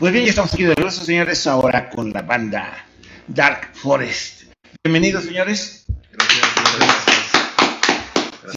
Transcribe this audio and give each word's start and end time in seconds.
Pues 0.00 0.14
bien, 0.14 0.24
ya 0.24 0.30
estamos 0.30 0.54
aquí 0.54 0.62
de 0.62 0.74
regreso, 0.74 1.04
señores, 1.04 1.46
ahora 1.46 1.90
con 1.90 2.10
la 2.10 2.22
banda 2.22 2.86
Dark 3.28 3.74
Forest. 3.74 4.44
Bienvenidos, 4.82 5.24
señores. 5.24 5.84
Gracias. 6.10 6.46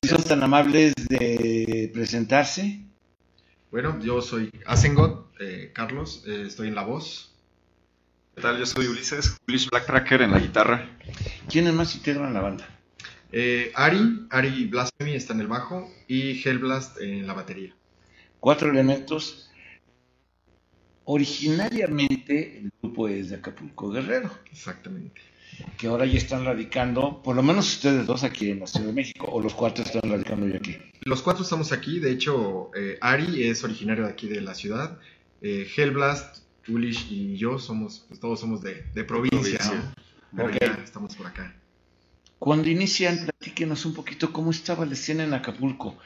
Si 0.02 0.08
son 0.08 0.24
tan 0.24 0.42
amables 0.42 0.94
de 1.10 1.92
presentarse. 1.94 2.86
Bueno, 3.72 4.00
yo 4.02 4.22
soy 4.22 4.52
Asengot, 4.66 5.34
eh, 5.42 5.72
Carlos, 5.76 6.24
eh, 6.28 6.46
estoy 6.48 6.70
en 6.70 6.76
la 6.76 6.84
voz. 6.84 7.36
¿Qué 8.36 8.42
tal? 8.42 8.58
Yo 8.58 8.66
soy 8.66 8.88
Ulises, 8.88 9.36
Ulises 9.46 9.70
Black 9.70 9.86
Tracker 9.86 10.22
en 10.22 10.32
la 10.32 10.40
guitarra. 10.40 10.98
¿Quiénes 11.50 11.74
más 11.74 11.94
integran 11.94 12.34
la 12.34 12.40
banda? 12.40 12.70
Eh, 13.34 13.74
Ari, 13.76 14.28
Ari 14.30 14.68
Blasphemy 14.68 15.16
está 15.16 15.34
en 15.34 15.42
el 15.42 15.48
bajo 15.48 15.92
y 16.08 16.42
Hellblast 16.42 17.02
en 17.02 17.28
la 17.28 17.34
batería. 17.34 17.76
Cuatro 18.40 18.70
elementos. 18.70 19.50
Originariamente 21.06 22.60
el 22.60 22.72
grupo 22.82 23.08
es 23.08 23.30
de 23.30 23.36
Acapulco 23.38 23.90
Guerrero, 23.90 24.32
Exactamente. 24.52 25.22
que 25.78 25.88
ahora 25.88 26.06
ya 26.06 26.18
están 26.18 26.46
radicando, 26.46 27.22
por 27.22 27.36
lo 27.36 27.44
menos 27.44 27.68
ustedes 27.76 28.06
dos 28.08 28.24
aquí 28.24 28.50
en 28.52 28.60
la 28.62 28.68
Ciudad 28.68 28.88
de 28.88 28.94
México, 28.94 29.28
o 29.32 29.42
los 29.42 29.54
cuatro 29.54 29.84
están 29.84 30.10
radicando 30.10 30.48
ya 30.48 30.58
aquí. 30.58 30.78
Los 31.02 31.22
cuatro 31.22 31.44
estamos 31.44 31.72
aquí, 31.72 32.00
de 32.00 32.12
hecho, 32.12 32.72
eh, 32.76 32.98
Ari 33.02 33.44
es 33.48 33.64
originario 33.64 34.06
de 34.06 34.12
aquí 34.12 34.28
de 34.28 34.42
la 34.42 34.56
ciudad. 34.56 34.98
eh, 35.42 35.68
Hellblast, 35.76 36.38
Ulish 36.70 37.08
y 37.12 37.36
yo 37.36 37.60
somos, 37.60 38.06
pues 38.08 38.20
todos 38.22 38.40
somos 38.40 38.62
de, 38.62 38.84
de 38.94 39.04
provincia, 39.04 39.60
Provincia. 39.60 39.94
¿no? 40.32 40.38
Pero 40.38 40.50
Ok. 40.50 40.58
ya 40.62 40.84
estamos 40.84 41.16
por 41.18 41.28
acá. 41.28 41.54
Cuando 42.40 42.70
inician, 42.70 43.18
platíquenos 43.26 43.86
un 43.86 43.94
poquito 43.94 44.32
cómo 44.32 44.52
estaba 44.52 44.86
la 44.86 44.94
escena 44.94 45.26
en 45.26 45.34
Acapulco. 45.34 45.98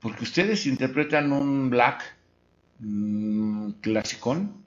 Porque 0.00 0.24
ustedes 0.24 0.66
interpretan 0.66 1.32
un 1.32 1.70
black 1.70 2.02
mm, 2.80 3.72
clasicón 3.80 4.64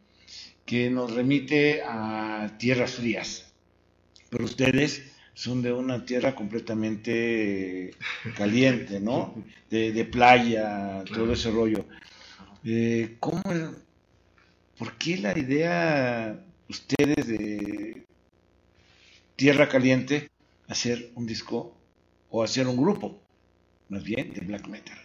que 0.65 0.89
nos 0.89 1.13
remite 1.13 1.81
a 1.83 2.55
tierras 2.57 2.93
frías. 2.93 3.53
Pero 4.29 4.45
ustedes 4.45 5.03
son 5.33 5.61
de 5.61 5.73
una 5.73 6.05
tierra 6.05 6.35
completamente 6.35 7.91
caliente, 8.37 8.99
¿no? 8.99 9.33
De, 9.69 9.91
de 9.91 10.05
playa, 10.05 11.03
Claro. 11.05 11.23
todo 11.23 11.33
ese 11.33 11.51
rollo. 11.51 11.85
Eh, 12.63 13.17
¿Cómo, 13.19 13.41
por 14.77 14.97
qué 14.97 15.17
la 15.17 15.37
idea 15.37 16.45
ustedes 16.69 17.27
de 17.27 18.05
tierra 19.35 19.67
caliente 19.69 20.29
hacer 20.67 21.11
un 21.15 21.25
disco 21.27 21.75
o 22.29 22.43
hacer 22.43 22.67
un 22.67 22.77
grupo, 22.77 23.21
más 23.89 24.03
bien 24.03 24.33
de 24.33 24.41
black 24.41 24.67
metal. 24.67 24.97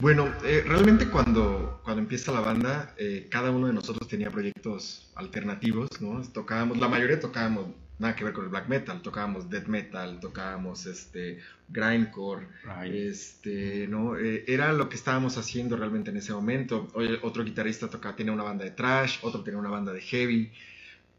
Bueno, 0.00 0.30
eh, 0.44 0.62
realmente 0.66 1.08
cuando, 1.08 1.80
cuando 1.82 2.02
empieza 2.02 2.30
la 2.30 2.40
banda, 2.40 2.94
eh, 2.98 3.28
cada 3.30 3.50
uno 3.50 3.66
de 3.66 3.72
nosotros 3.72 4.06
tenía 4.08 4.30
proyectos 4.30 5.10
alternativos, 5.14 6.00
¿no? 6.02 6.22
Tocábamos, 6.22 6.78
la 6.78 6.88
mayoría 6.88 7.18
tocábamos 7.18 7.68
nada 7.98 8.14
que 8.14 8.24
ver 8.24 8.34
con 8.34 8.44
el 8.44 8.50
black 8.50 8.68
metal, 8.68 9.00
tocábamos 9.00 9.48
death 9.48 9.68
metal, 9.68 10.20
tocábamos 10.20 10.84
este 10.86 11.38
grindcore, 11.68 12.46
este, 12.92 13.88
¿no? 13.88 14.18
Eh, 14.18 14.44
era 14.46 14.72
lo 14.72 14.88
que 14.88 14.96
estábamos 14.96 15.38
haciendo 15.38 15.76
realmente 15.76 16.10
en 16.10 16.18
ese 16.18 16.32
momento. 16.32 16.88
Oye, 16.94 17.18
otro 17.22 17.42
guitarrista 17.42 17.88
toca, 17.88 18.14
tiene 18.14 18.32
una 18.32 18.42
banda 18.42 18.64
de 18.64 18.72
trash, 18.72 19.18
otro 19.22 19.42
tiene 19.42 19.58
una 19.58 19.70
banda 19.70 19.92
de 19.92 20.02
heavy. 20.02 20.52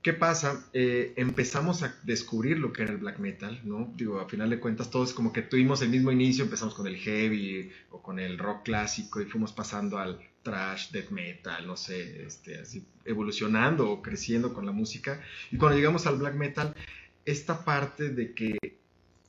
¿Qué 0.08 0.14
pasa? 0.14 0.66
Eh, 0.72 1.12
empezamos 1.18 1.84
a 1.84 1.94
descubrir 2.04 2.60
lo 2.60 2.72
que 2.72 2.84
era 2.84 2.94
el 2.94 2.98
black 2.98 3.20
metal, 3.20 3.60
¿no? 3.66 3.94
Digo, 3.98 4.22
a 4.22 4.30
final 4.30 4.50
de 4.50 4.58
cuentas, 4.58 4.90
todos 4.90 5.12
como 5.12 5.34
que 5.34 5.42
tuvimos 5.42 5.82
el 5.82 5.90
mismo 5.90 6.14
inicio, 6.14 6.46
empezamos 6.46 6.76
con 6.76 6.88
el 6.88 6.96
heavy 6.96 7.70
o 7.92 8.02
con 8.02 8.18
el 8.18 8.38
rock 8.38 8.64
clásico 8.64 9.20
y 9.20 9.26
fuimos 9.26 9.52
pasando 9.52 9.98
al 9.98 10.18
trash, 10.44 10.92
death 10.92 11.10
metal, 11.10 11.68
no 11.68 11.76
sé, 11.76 12.26
este, 12.26 12.58
así 12.58 12.86
evolucionando 13.04 13.92
o 13.92 14.02
creciendo 14.02 14.54
con 14.54 14.66
la 14.66 14.72
música. 14.72 15.22
Y 15.52 15.58
cuando 15.58 15.78
llegamos 15.78 16.08
al 16.08 16.20
black 16.20 16.36
metal, 16.36 16.74
esta 17.26 17.66
parte 17.66 18.08
de 18.08 18.34
que 18.34 18.58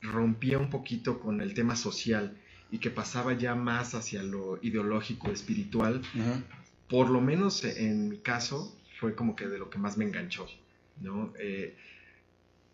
rompía 0.01 0.59
un 0.59 0.69
poquito 0.69 1.19
con 1.19 1.41
el 1.41 1.53
tema 1.55 1.75
social 1.75 2.37
y 2.71 2.77
que 2.77 2.89
pasaba 2.89 3.33
ya 3.33 3.53
más 3.53 3.95
hacia 3.95 4.23
lo 4.23 4.59
ideológico, 4.61 5.29
espiritual, 5.29 6.01
por 6.87 7.09
lo 7.09 7.19
menos 7.19 7.65
en 7.65 8.07
mi 8.07 8.19
caso, 8.19 8.73
fue 8.97 9.13
como 9.13 9.35
que 9.35 9.45
de 9.45 9.59
lo 9.59 9.69
que 9.69 9.77
más 9.77 9.97
me 9.97 10.05
enganchó, 10.05 10.47
¿no? 11.01 11.33
Eh, 11.39 11.75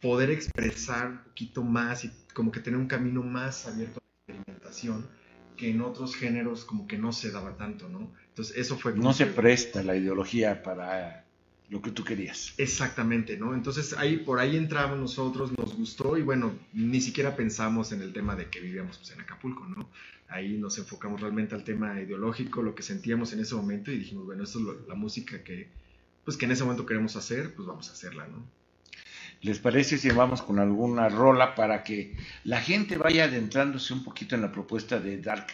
poder 0.01 0.29
expresar 0.29 1.07
un 1.09 1.17
poquito 1.19 1.63
más 1.63 2.05
y 2.05 2.11
como 2.33 2.51
que 2.51 2.59
tener 2.59 2.79
un 2.79 2.87
camino 2.87 3.23
más 3.23 3.65
abierto 3.67 3.99
a 3.99 4.03
la 4.03 4.35
experimentación 4.35 5.07
que 5.57 5.69
en 5.71 5.81
otros 5.81 6.15
géneros 6.15 6.65
como 6.65 6.85
que 6.85 6.97
no 6.97 7.13
se 7.13 7.31
daba 7.31 7.55
tanto, 7.57 7.87
¿no? 7.87 8.11
Entonces 8.29 8.57
eso 8.57 8.77
fue... 8.77 8.93
No 8.93 9.13
se 9.13 9.25
que- 9.25 9.31
presta 9.31 9.81
la 9.83 9.95
ideología 9.95 10.61
para 10.63 11.23
lo 11.69 11.81
que 11.81 11.91
tú 11.91 12.03
querías. 12.03 12.53
Exactamente, 12.57 13.37
¿no? 13.37 13.55
Entonces 13.55 13.93
ahí 13.97 14.17
por 14.17 14.39
ahí 14.39 14.57
entramos 14.57 14.99
nosotros, 14.99 15.51
nos 15.57 15.75
gustó 15.75 16.17
y 16.17 16.21
bueno, 16.21 16.53
ni 16.73 16.99
siquiera 17.01 17.35
pensamos 17.35 17.91
en 17.93 18.01
el 18.01 18.11
tema 18.13 18.35
de 18.35 18.49
que 18.49 18.59
vivíamos 18.59 18.97
pues, 18.97 19.11
en 19.11 19.21
Acapulco, 19.21 19.65
¿no? 19.65 19.89
Ahí 20.27 20.57
nos 20.57 20.77
enfocamos 20.77 21.21
realmente 21.21 21.55
al 21.55 21.63
tema 21.63 21.99
ideológico, 22.01 22.61
lo 22.61 22.75
que 22.75 22.83
sentíamos 22.83 23.31
en 23.33 23.39
ese 23.39 23.55
momento 23.55 23.91
y 23.91 23.97
dijimos, 23.99 24.25
bueno, 24.25 24.43
esto 24.43 24.59
es 24.59 24.65
lo- 24.65 24.87
la 24.87 24.95
música 24.95 25.41
que 25.43 25.69
pues 26.25 26.35
que 26.35 26.45
en 26.45 26.51
ese 26.51 26.63
momento 26.63 26.85
queremos 26.85 27.15
hacer, 27.15 27.53
pues 27.55 27.67
vamos 27.67 27.87
a 27.89 27.93
hacerla, 27.93 28.27
¿no? 28.27 28.43
¿Les 29.41 29.59
parece 29.59 29.97
si 29.97 30.09
vamos 30.09 30.41
con 30.41 30.59
alguna 30.59 31.07
rola 31.07 31.53
para 31.53 31.83
que 31.83 32.15
la 32.43 32.59
gente 32.61 32.97
vaya 32.97 33.25
adentrándose 33.25 33.93
un 33.93 34.03
poquito 34.03 34.33
en 34.35 34.41
la 34.41 34.51
propuesta 34.51 34.99
de 34.99 35.21
Dark 35.21 35.47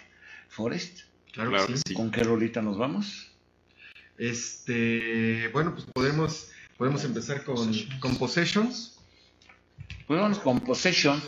Forest? 0.48 1.02
Claro, 1.34 1.50
Claro 1.50 1.68
que 1.68 1.78
sí. 1.78 1.84
sí. 1.88 1.94
¿Con 1.94 2.10
qué 2.10 2.24
rolita 2.24 2.62
nos 2.62 2.78
vamos? 2.78 3.32
Este, 4.18 5.50
bueno, 5.50 5.74
pues 5.74 5.86
podemos, 5.94 6.52
podemos 6.78 7.04
empezar 7.04 7.44
con, 7.44 7.74
con 8.00 8.16
Possessions. 8.18 8.98
Pues 10.08 10.20
vamos 10.20 10.40
con 10.40 10.60
Possession, 10.60 11.22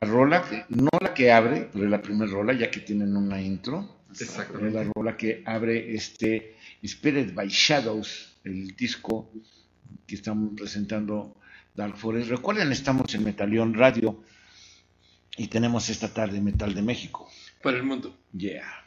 la 0.00 0.08
rola, 0.08 0.42
que, 0.42 0.64
no 0.68 0.88
la 1.00 1.12
que 1.12 1.32
abre, 1.32 1.68
pero 1.72 1.84
es 1.84 1.90
la 1.90 2.00
primera 2.00 2.30
rola, 2.30 2.52
ya 2.52 2.70
que 2.70 2.80
tienen 2.80 3.16
una 3.16 3.40
intro. 3.40 4.02
Exactamente. 4.10 4.68
Es 4.68 4.74
la 4.74 4.92
rola 4.94 5.16
que 5.16 5.42
abre 5.44 5.94
este 5.94 6.56
Spirit 6.82 7.34
by 7.34 7.48
Shadows, 7.48 8.29
el 8.44 8.74
disco 8.76 9.30
que 10.06 10.14
estamos 10.14 10.52
presentando 10.56 11.36
Dark 11.74 11.96
Forest. 11.96 12.30
Recuerden, 12.30 12.72
estamos 12.72 13.14
en 13.14 13.24
Metalión 13.24 13.74
Radio 13.74 14.22
y 15.36 15.48
tenemos 15.48 15.88
esta 15.88 16.12
tarde 16.12 16.40
Metal 16.40 16.74
de 16.74 16.82
México. 16.82 17.28
Para 17.62 17.76
el 17.76 17.84
mundo. 17.84 18.16
Yeah. 18.32 18.84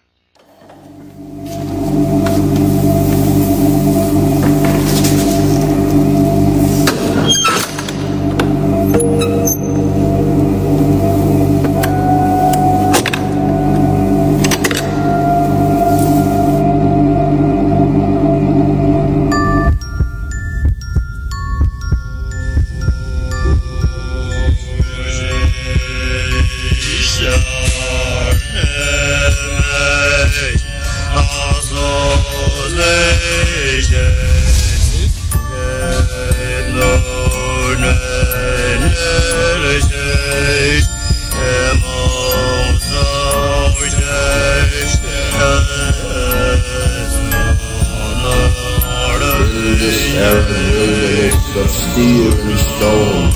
This 50.23 51.35
of 51.57 51.69
steel 51.69 52.31
and 52.31 52.57
stone, 52.57 53.27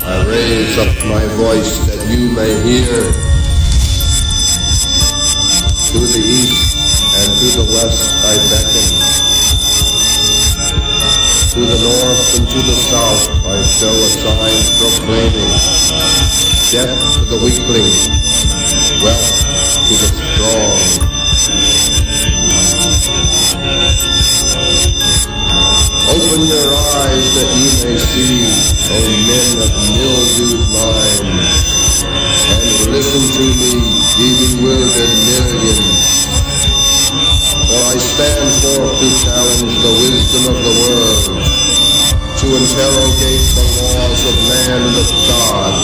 I 0.00 0.24
raise 0.26 0.78
up 0.78 0.88
my 1.04 1.20
voice 1.36 1.84
that 1.84 2.08
you 2.08 2.32
may 2.32 2.48
hear. 2.64 3.12
To 5.92 5.98
the 6.00 6.22
east 6.24 6.80
and 7.20 7.36
to 7.36 7.46
the 7.60 7.66
west 7.76 8.08
I 8.24 8.34
beckon. 8.48 8.88
To 11.52 11.60
the 11.60 11.76
north 11.84 12.38
and 12.40 12.48
to 12.48 12.60
the 12.64 12.76
south 12.88 13.44
I 13.44 13.60
show 13.62 13.92
a 13.92 14.08
sign 14.16 14.64
proclaiming 14.80 15.52
death 16.72 16.96
to 17.18 17.24
the 17.28 17.36
weakling, 17.36 17.92
wealth 19.04 19.44
to 19.76 19.94
the 20.00 20.08
strong. 20.08 21.11
Open 26.32 26.48
your 26.48 26.72
eyes 26.72 27.28
that 27.36 27.50
you 27.60 27.68
may 27.84 27.98
see, 28.00 28.48
O 28.88 28.96
men 29.28 29.52
of 29.60 29.68
mildewed 29.68 30.64
minds, 30.72 32.08
and 32.08 32.88
listen 32.88 33.24
to 33.36 33.44
me, 33.52 33.76
even 34.16 34.56
ye 34.56 34.56
bewildered 34.56 35.12
millions. 35.28 36.24
For 37.68 37.80
I 37.84 38.00
stand 38.00 38.48
forth 38.64 38.96
to 38.96 39.08
challenge 39.20 39.76
the 39.76 39.92
wisdom 39.92 40.44
of 40.48 40.58
the 40.64 40.72
world, 40.80 41.36
to 41.36 42.46
interrogate 42.48 43.46
the 43.52 43.68
laws 43.92 44.20
of 44.24 44.36
man 44.48 44.88
and 44.88 44.96
of 45.04 45.10
God. 45.28 45.76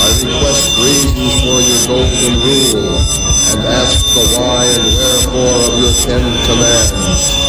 I 0.00 0.08
request 0.16 0.64
reasons 0.80 1.34
for 1.44 1.60
your 1.60 1.80
golden 1.92 2.34
rule, 2.40 3.04
and 3.52 3.60
ask 3.68 4.00
the 4.16 4.24
why 4.32 4.64
and 4.64 4.96
wherefore 4.96 5.60
of 5.60 5.76
your 5.76 5.92
ten 5.92 6.24
commands. 6.48 7.45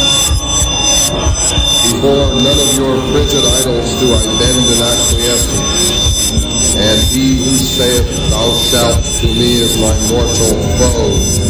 Before 1.98 2.30
none 2.30 2.46
of 2.46 2.78
your 2.78 2.94
frigid 3.10 3.42
idols 3.42 3.90
do 3.98 4.14
I 4.14 4.22
bend 4.38 4.66
in 4.70 4.78
acquiescence, 4.86 6.30
and 6.76 7.00
he 7.10 7.38
who 7.38 7.56
saith, 7.58 8.06
Thou 8.30 8.54
shalt 8.54 9.04
to 9.18 9.26
me 9.26 9.58
is 9.62 9.74
my 9.82 9.90
mortal 10.06 10.62
foe. 10.78 11.47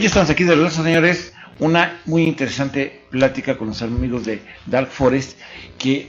Ya 0.00 0.06
estamos 0.06 0.30
aquí 0.30 0.44
de 0.44 0.54
regreso, 0.54 0.82
señores. 0.82 1.34
Una 1.58 2.00
muy 2.06 2.22
interesante 2.22 3.02
plática 3.10 3.58
con 3.58 3.68
los 3.68 3.82
amigos 3.82 4.24
de 4.24 4.40
Dark 4.64 4.88
Forest 4.88 5.38
que 5.76 6.08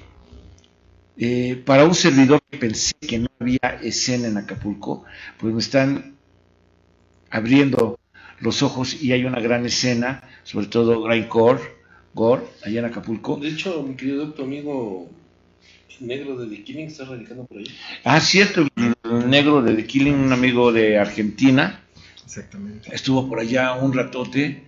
eh, 1.17 1.62
para 1.65 1.83
un 1.83 1.93
servidor 1.93 2.41
que 2.50 2.57
pensé 2.57 2.93
que 3.01 3.19
no 3.19 3.27
había 3.38 3.79
escena 3.83 4.29
en 4.29 4.38
Acapulco, 4.38 5.03
pues 5.38 5.53
me 5.53 5.60
están 5.60 6.15
abriendo 7.29 8.00
los 8.39 8.63
ojos 8.63 9.03
y 9.03 9.12
hay 9.12 9.25
una 9.25 9.41
gran 9.41 9.65
escena, 9.65 10.24
sobre 10.43 10.67
todo 10.67 11.03
Grindcore, 11.03 11.60
Gore, 12.13 12.43
allá 12.63 12.79
en 12.79 12.86
Acapulco. 12.86 13.36
De 13.36 13.50
hecho, 13.50 13.83
mi 13.83 13.95
querido 13.95 14.31
tu 14.31 14.43
amigo 14.43 15.10
negro 16.00 16.38
de 16.38 16.55
The 16.55 16.63
Killing 16.63 16.88
está 16.88 17.03
radicando 17.03 17.45
por 17.45 17.57
ahí. 17.57 17.65
Ah, 18.05 18.21
cierto, 18.21 18.62
el 18.62 19.29
negro 19.29 19.62
de 19.62 19.75
The 19.75 19.86
Killing, 19.86 20.15
un 20.15 20.31
amigo 20.31 20.71
de 20.71 20.98
Argentina, 20.98 21.81
Exactamente. 22.31 22.95
estuvo 22.95 23.27
por 23.27 23.39
allá 23.41 23.73
un 23.73 23.91
ratote, 23.91 24.63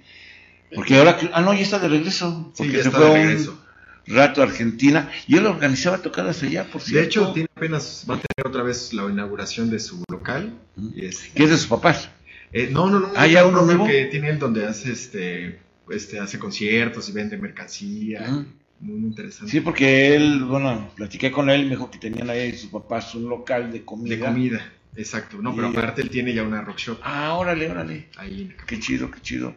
porque 0.76 0.98
ahora, 0.98 1.18
ah, 1.34 1.42
no, 1.42 1.54
ya 1.54 1.62
está 1.62 1.80
de 1.80 1.88
regreso, 1.88 2.52
Sí, 2.54 2.64
porque 2.64 2.74
ya 2.74 2.84
se 2.84 2.90
está 2.90 3.00
fue 3.00 3.26
de 3.26 3.50
un 3.50 3.60
rato 4.08 4.42
a 4.42 4.46
Argentina, 4.46 5.10
y 5.28 5.38
él 5.38 5.46
organizaba 5.46 6.00
tocadas 6.00 6.44
allá, 6.44 6.70
por 6.70 6.82
cierto. 6.82 7.00
De 7.00 7.06
hecho, 7.06 7.32
tiene 7.34 7.50
apenas, 7.56 8.06
va 8.10 8.16
a 8.16 8.18
tener 8.18 8.48
otra 8.48 8.64
vez 8.64 8.92
la 8.94 9.04
inauguración 9.04 9.70
de 9.70 9.80
su 9.80 10.04
local. 10.12 10.54
Y 10.94 11.06
es, 11.06 11.30
que 11.34 11.44
es 11.44 11.50
de 11.52 11.58
sus 11.58 11.68
papás. 11.68 12.10
eh, 12.52 12.68
no, 12.70 12.90
no, 12.90 13.00
no. 13.00 13.12
Ah, 13.16 13.28
¿ya 13.28 13.46
uno 13.46 13.62
nuevo? 13.62 13.88
que 13.88 14.06
tiene 14.06 14.30
él 14.30 14.40
donde 14.40 14.66
hace 14.66 14.92
este, 14.92 15.60
este, 15.90 16.20
hace 16.20 16.38
conciertos 16.38 17.08
y 17.08 17.14
vende 17.14 17.38
mercancía. 17.38 18.24
Ujú. 18.24 18.46
Muy, 18.82 18.98
muy 18.98 19.10
interesante. 19.12 19.50
Sí, 19.50 19.62
porque 19.62 20.16
él, 20.16 20.44
bueno, 20.44 20.92
platiqué 20.96 21.32
con 21.32 21.50
él, 21.50 21.64
me 21.64 21.70
dijo 21.72 21.90
que 21.90 22.00
tenían 22.00 22.30
ahí 22.30 22.52
sus 22.58 22.70
papás 22.70 23.16
un 23.16 23.30
local 23.30 23.72
de 23.72 23.86
comida. 23.86 24.16
De 24.16 24.20
comida, 24.20 24.74
exacto. 24.96 25.38
No, 25.42 25.56
pero 25.56 25.70
Y- 25.70 25.72
aparte 25.78 26.02
él 26.02 26.10
tiene 26.10 26.34
ya 26.34 26.44
una 26.44 26.62
rock 26.62 26.78
shop 26.78 27.00
Ah, 27.04 27.34
órale, 27.34 27.70
órale. 27.70 28.10
ahí 28.18 28.54
Qué 28.68 28.80
chido, 28.80 29.10
qué 29.12 29.20
chido. 29.22 29.56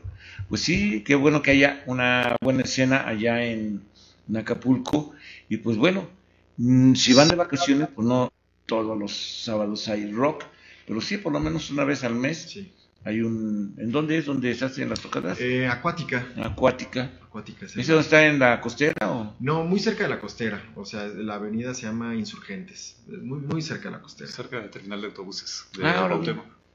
Pues 0.49 0.61
sí, 0.61 1.03
qué 1.05 1.15
bueno 1.15 1.43
que 1.43 1.51
haya 1.53 1.83
una 1.87 2.37
buena 2.41 2.63
escena 2.63 3.07
allá 3.09 3.43
en, 3.45 3.83
en 4.29 4.37
Acapulco. 4.37 5.13
Y 5.49 5.57
pues 5.59 5.77
bueno, 5.77 6.09
mm, 6.57 6.95
si 6.95 7.13
van 7.15 7.29
de 7.29 7.35
vacaciones, 7.37 7.89
pues 7.95 8.07
no 8.07 8.33
todos 8.67 8.99
los 8.99 9.13
sábados 9.45 9.89
hay 9.89 10.11
rock, 10.13 10.45
pero 10.87 11.01
sí 11.01 11.17
por 11.19 11.33
lo 11.33 11.41
menos 11.41 11.71
una 11.71 11.85
vez 11.85 12.03
al 12.05 12.15
mes 12.15 12.51
Sí. 12.51 12.73
hay 13.05 13.21
un... 13.23 13.75
¿En 13.79 13.91
dónde 13.93 14.19
es 14.19 14.27
donde 14.27 14.55
se 14.55 14.65
hacen 14.65 14.89
las 14.89 15.01
tocadas? 15.01 15.41
Eh, 15.41 15.67
acuática. 15.69 16.27
Acuática. 16.43 17.11
Acuática 17.25 17.69
sí. 17.69 17.81
¿Ese 17.81 17.93
dónde 17.93 18.05
está 18.05 18.27
en 18.27 18.39
la 18.41 18.61
costera 18.61 19.11
o...? 19.11 19.16
No, 19.39 19.65
muy 19.65 19.81
cerca 19.81 20.05
de 20.05 20.11
la 20.11 20.21
costera. 20.21 20.63
O 20.77 20.85
sea, 20.85 21.07
la 21.07 21.35
avenida 21.35 21.75
se 21.75 21.83
llama 21.83 22.15
Insurgentes. 22.15 22.97
Es 23.07 23.23
Muy, 23.23 23.41
muy 23.41 23.63
cerca 23.63 23.85
de 23.85 23.97
la 23.97 24.01
costera. 24.03 24.31
Cerca 24.31 24.61
del 24.61 24.71
terminal 24.71 25.01
de 25.01 25.09
autobuses 25.09 25.67
de 25.77 25.87
Ah. 25.87 26.09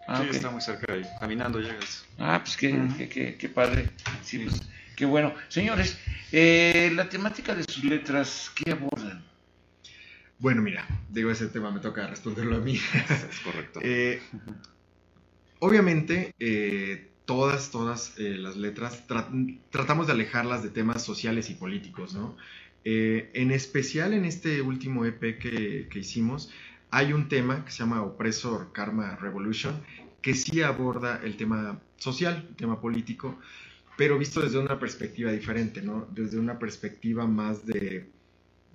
Ah, 0.07 0.17
sí, 0.23 0.27
ok. 0.29 0.33
está 0.35 0.49
muy 0.49 0.61
cerca 0.61 0.93
ahí. 0.93 1.03
Caminando 1.19 1.59
llegas. 1.59 2.05
Ah, 2.17 2.39
pues 2.43 2.57
qué, 2.57 2.75
qué, 2.97 3.07
qué- 3.09 3.37
qué 3.37 3.49
padre. 3.49 3.89
Sí, 4.23 4.39
pues 4.39 4.61
qué 4.95 5.05
bueno. 5.05 5.33
Señores, 5.47 5.97
eh, 6.31 6.91
la 6.95 7.07
temática 7.07 7.53
de 7.55 7.63
sus 7.63 7.83
letras, 7.83 8.51
¿qué 8.55 8.71
abordan? 8.71 9.23
Bueno, 10.39 10.63
mira, 10.63 10.87
digo, 11.09 11.29
ese 11.29 11.47
tema 11.47 11.71
me 11.71 11.79
toca 11.79 12.07
responderlo 12.07 12.55
a 12.57 12.59
mí. 12.59 12.75
Es 13.09 13.39
correcto. 13.43 13.79
Eh, 13.83 14.21
obviamente, 15.59 16.31
eh, 16.39 17.10
todas, 17.31 17.71
todas 17.71 18.13
eh, 18.19 18.35
las 18.37 18.57
letras 18.57 19.07
tra- 19.07 19.29
tratamos 19.69 20.07
de 20.07 20.13
alejarlas 20.13 20.63
de 20.63 20.69
temas 20.69 21.01
sociales 21.01 21.49
y 21.49 21.53
políticos, 21.55 22.13
¿no? 22.13 22.35
Eh, 22.83 23.29
en 23.33 23.51
especial 23.51 24.13
en 24.13 24.25
este 24.25 24.61
último 24.61 25.05
EP 25.05 25.37
que, 25.39 25.87
que 25.89 25.99
hicimos, 25.99 26.51
hay 26.89 27.13
un 27.13 27.29
tema 27.29 27.63
que 27.63 27.71
se 27.71 27.79
llama 27.79 28.03
Oppressor 28.03 28.73
Karma 28.73 29.15
Revolution, 29.15 29.81
que 30.21 30.33
sí 30.33 30.61
aborda 30.61 31.21
el 31.23 31.37
tema 31.37 31.79
social, 31.95 32.47
el 32.49 32.55
tema 32.57 32.81
político, 32.81 33.39
pero 33.95 34.17
visto 34.17 34.41
desde 34.41 34.57
una 34.59 34.77
perspectiva 34.77 35.31
diferente, 35.31 35.81
¿no? 35.81 36.07
Desde 36.11 36.37
una 36.37 36.59
perspectiva 36.59 37.25
más 37.27 37.65
de, 37.65 38.11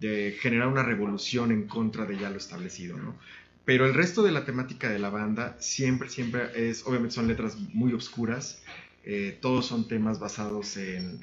de 0.01 0.37
generar 0.41 0.69
una 0.69 0.83
revolución 0.83 1.53
en 1.53 1.69
contra 1.69 2.07
de 2.07 2.17
ya 2.19 2.31
lo 2.31 2.39
establecido, 2.39 2.97
¿no? 2.97 3.19
Pero 3.67 3.85
el 3.87 3.95
resto 3.95 4.23
de 4.23 4.33
la 4.33 4.47
temática 4.47 4.89
de 4.89 4.99
la 4.99 5.11
banda 5.11 5.57
siempre, 5.61 6.09
siempre 6.09 6.71
es, 6.71 6.87
obviamente 6.87 7.17
son 7.17 7.29
letras 7.29 7.59
muy 7.75 7.93
oscuras, 7.93 8.63
eh, 9.05 9.39
todos 9.43 9.67
son 9.67 9.89
temas 9.89 10.19
basados 10.21 10.77
en 10.79 11.21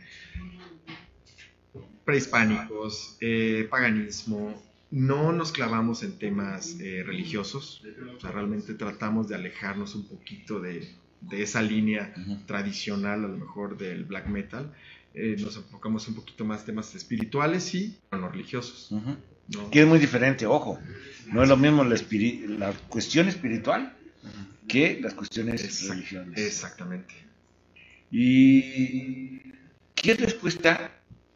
prehispánicos, 2.05 3.17
eh, 3.21 3.67
paganismo, 3.69 4.62
no 4.91 5.31
nos 5.31 5.51
clavamos 5.51 6.03
en 6.03 6.19
temas 6.19 6.79
eh, 6.79 7.03
religiosos, 7.05 7.81
o 8.17 8.19
sea, 8.19 8.31
realmente 8.31 8.73
tratamos 8.75 9.27
de 9.29 9.35
alejarnos 9.35 9.95
un 9.95 10.07
poquito 10.07 10.59
de, 10.59 10.88
de 11.21 11.41
esa 11.41 11.62
línea 11.62 12.13
tradicional, 12.45 13.23
a 13.25 13.27
lo 13.27 13.38
mejor 13.38 13.77
del 13.77 14.05
black 14.05 14.27
metal, 14.27 14.73
Eh, 15.15 15.35
nos 15.39 15.55
enfocamos 15.57 16.07
un 16.07 16.15
poquito 16.15 16.43
más 16.43 16.62
en 16.62 16.65
temas 16.65 16.95
espirituales, 16.95 17.71
pero 18.09 18.23
no 18.23 18.29
religiosos. 18.29 18.91
Ujú. 18.91 19.15
¿No? 19.50 19.69
Que 19.69 19.81
es 19.81 19.88
muy 19.88 20.00
diferente, 20.00 20.45
ojo. 20.45 20.79
No 21.31 21.41
es 21.43 21.50
lo 21.50 21.57
mismo 21.57 21.83
la, 21.83 22.73
cuestión 22.89 23.27
espiritual 23.27 23.95
que 24.67 25.00
las 25.01 25.13
cuestiones 25.13 25.63
Exact- 25.63 25.89
religiosas. 25.89 26.38
Exactamente. 26.38 27.13
¿Y 28.12 29.39
qué 29.95 30.13
respuesta? 30.13 30.91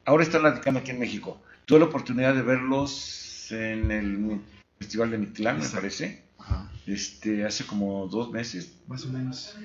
Ahora 0.06 0.24
están 0.24 0.44
radicando 0.44 0.80
aquí 0.80 0.92
en 0.92 1.00
México. 1.00 1.42
Tuve 1.66 1.80
la 1.80 1.86
oportunidad 1.86 2.36
de 2.36 2.42
verlos 2.44 3.52
en 3.52 3.92
el 3.92 4.40
Festival 4.80 5.12
de 5.12 5.18
Mictlán, 5.18 5.60
me 5.60 5.68
parece, 5.68 6.22
Ajá. 6.38 6.72
este, 6.86 7.44
hace 7.46 7.66
como 7.66 8.08
dos 8.08 8.32
meses. 8.32 8.74
Más 8.88 9.04
o 9.06 9.10
menos. 9.10 9.56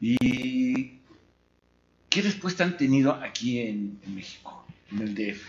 ¿Y 0.00 0.98
qué 2.10 2.22
respuesta 2.22 2.64
han 2.64 2.76
tenido 2.76 3.12
aquí 3.14 3.60
en, 3.60 3.98
en 4.04 4.14
México, 4.14 4.66
en 4.90 4.98
el 5.02 5.14
DF? 5.14 5.42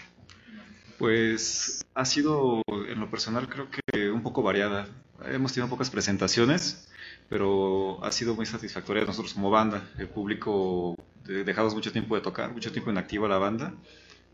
Pues 0.98 1.82
ha 1.94 2.06
sido, 2.06 2.62
en 2.90 3.00
lo 3.00 3.10
personal, 3.10 3.48
creo 3.50 3.68
que 3.70 4.10
un 4.12 4.24
poco 4.24 4.42
variada. 4.42 4.88
Hemos 5.26 5.54
tenido 5.54 5.70
pocas 5.70 5.90
presentaciones, 5.90 6.90
pero 7.30 8.04
ha 8.04 8.12
sido 8.12 8.36
muy 8.36 8.46
satisfactoria 8.46 9.04
nosotros 9.06 9.34
como 9.34 9.50
banda. 9.52 9.88
El 10.00 10.10
público, 10.10 10.96
eh, 11.28 11.44
dejamos 11.46 11.76
mucho 11.76 11.92
tiempo 11.92 12.16
de 12.16 12.22
tocar, 12.22 12.52
mucho 12.52 12.72
tiempo 12.72 12.90
inactiva 12.92 13.28
la 13.28 13.38
banda, 13.38 13.74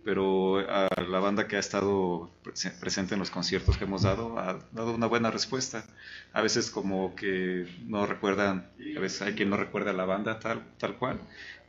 pero 0.04 0.60
a 0.70 0.90
la 1.10 1.20
banda 1.20 1.48
que 1.48 1.58
ha 1.58 1.60
estado 1.60 2.32
prese- 2.44 2.78
presente 2.80 3.16
en 3.16 3.20
los 3.20 3.30
conciertos 3.32 3.78
que 3.78 3.86
hemos 3.86 4.04
dado 4.04 4.38
ha 4.40 4.60
dado 4.72 4.94
una 4.96 5.08
buena 5.08 5.32
respuesta. 5.32 5.86
A 6.34 6.42
veces 6.42 6.72
como 6.72 7.16
que 7.16 7.68
no 7.88 8.06
recuerdan, 8.06 8.72
a 8.98 9.00
veces 9.00 9.22
hay 9.22 9.34
quien 9.36 9.50
no 9.50 9.58
recuerda 9.58 9.92
a 9.92 9.94
la 9.94 10.06
banda 10.06 10.40
tal, 10.40 10.64
tal 10.78 10.98
cual, 10.98 11.20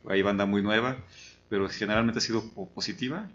hay 0.07 0.21
banda 0.21 0.45
muy 0.45 0.61
nueva, 0.61 0.97
pero 1.49 1.67
generalmente 1.69 2.19
ha 2.19 2.21
sido 2.21 2.43
po- 2.53 2.69
positiva 2.73 3.29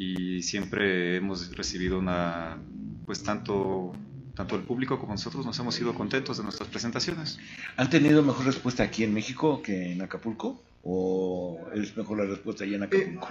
y 0.00 0.42
siempre 0.42 1.16
hemos 1.16 1.54
recibido 1.54 1.98
una, 1.98 2.56
pues 3.04 3.22
tanto, 3.22 3.92
tanto 4.34 4.56
el 4.56 4.62
público 4.62 4.98
como 4.98 5.12
nosotros 5.12 5.44
nos 5.44 5.58
hemos 5.58 5.78
ido 5.78 5.94
contentos 5.94 6.38
de 6.38 6.42
nuestras 6.42 6.70
presentaciones. 6.70 7.38
¿Han 7.76 7.90
tenido 7.90 8.22
mejor 8.22 8.46
respuesta 8.46 8.82
aquí 8.82 9.04
en 9.04 9.12
México 9.12 9.60
que 9.60 9.92
en 9.92 10.00
Acapulco? 10.00 10.62
¿O 10.82 11.68
es 11.74 11.94
mejor 11.98 12.16
la 12.16 12.24
respuesta 12.24 12.64
allá 12.64 12.76
en 12.76 12.84
Acapulco? 12.84 13.28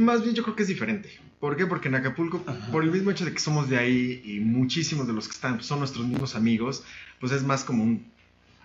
Más 0.00 0.24
bien 0.24 0.34
yo 0.34 0.42
creo 0.42 0.56
que 0.56 0.62
es 0.62 0.68
diferente. 0.68 1.08
¿Por 1.38 1.56
qué? 1.56 1.66
Porque 1.66 1.86
en 1.86 1.94
Acapulco, 1.94 2.44
por 2.72 2.82
el 2.82 2.90
mismo 2.90 3.12
hecho 3.12 3.24
de 3.24 3.32
que 3.32 3.38
somos 3.38 3.68
de 3.68 3.78
ahí 3.78 4.20
y 4.24 4.40
muchísimos 4.40 5.06
de 5.06 5.12
los 5.12 5.28
que 5.28 5.34
están 5.34 5.62
son 5.62 5.78
nuestros 5.78 6.04
mismos 6.04 6.34
amigos, 6.34 6.82
pues 7.20 7.30
es 7.30 7.44
más 7.44 7.62
como 7.62 7.84
un, 7.84 8.04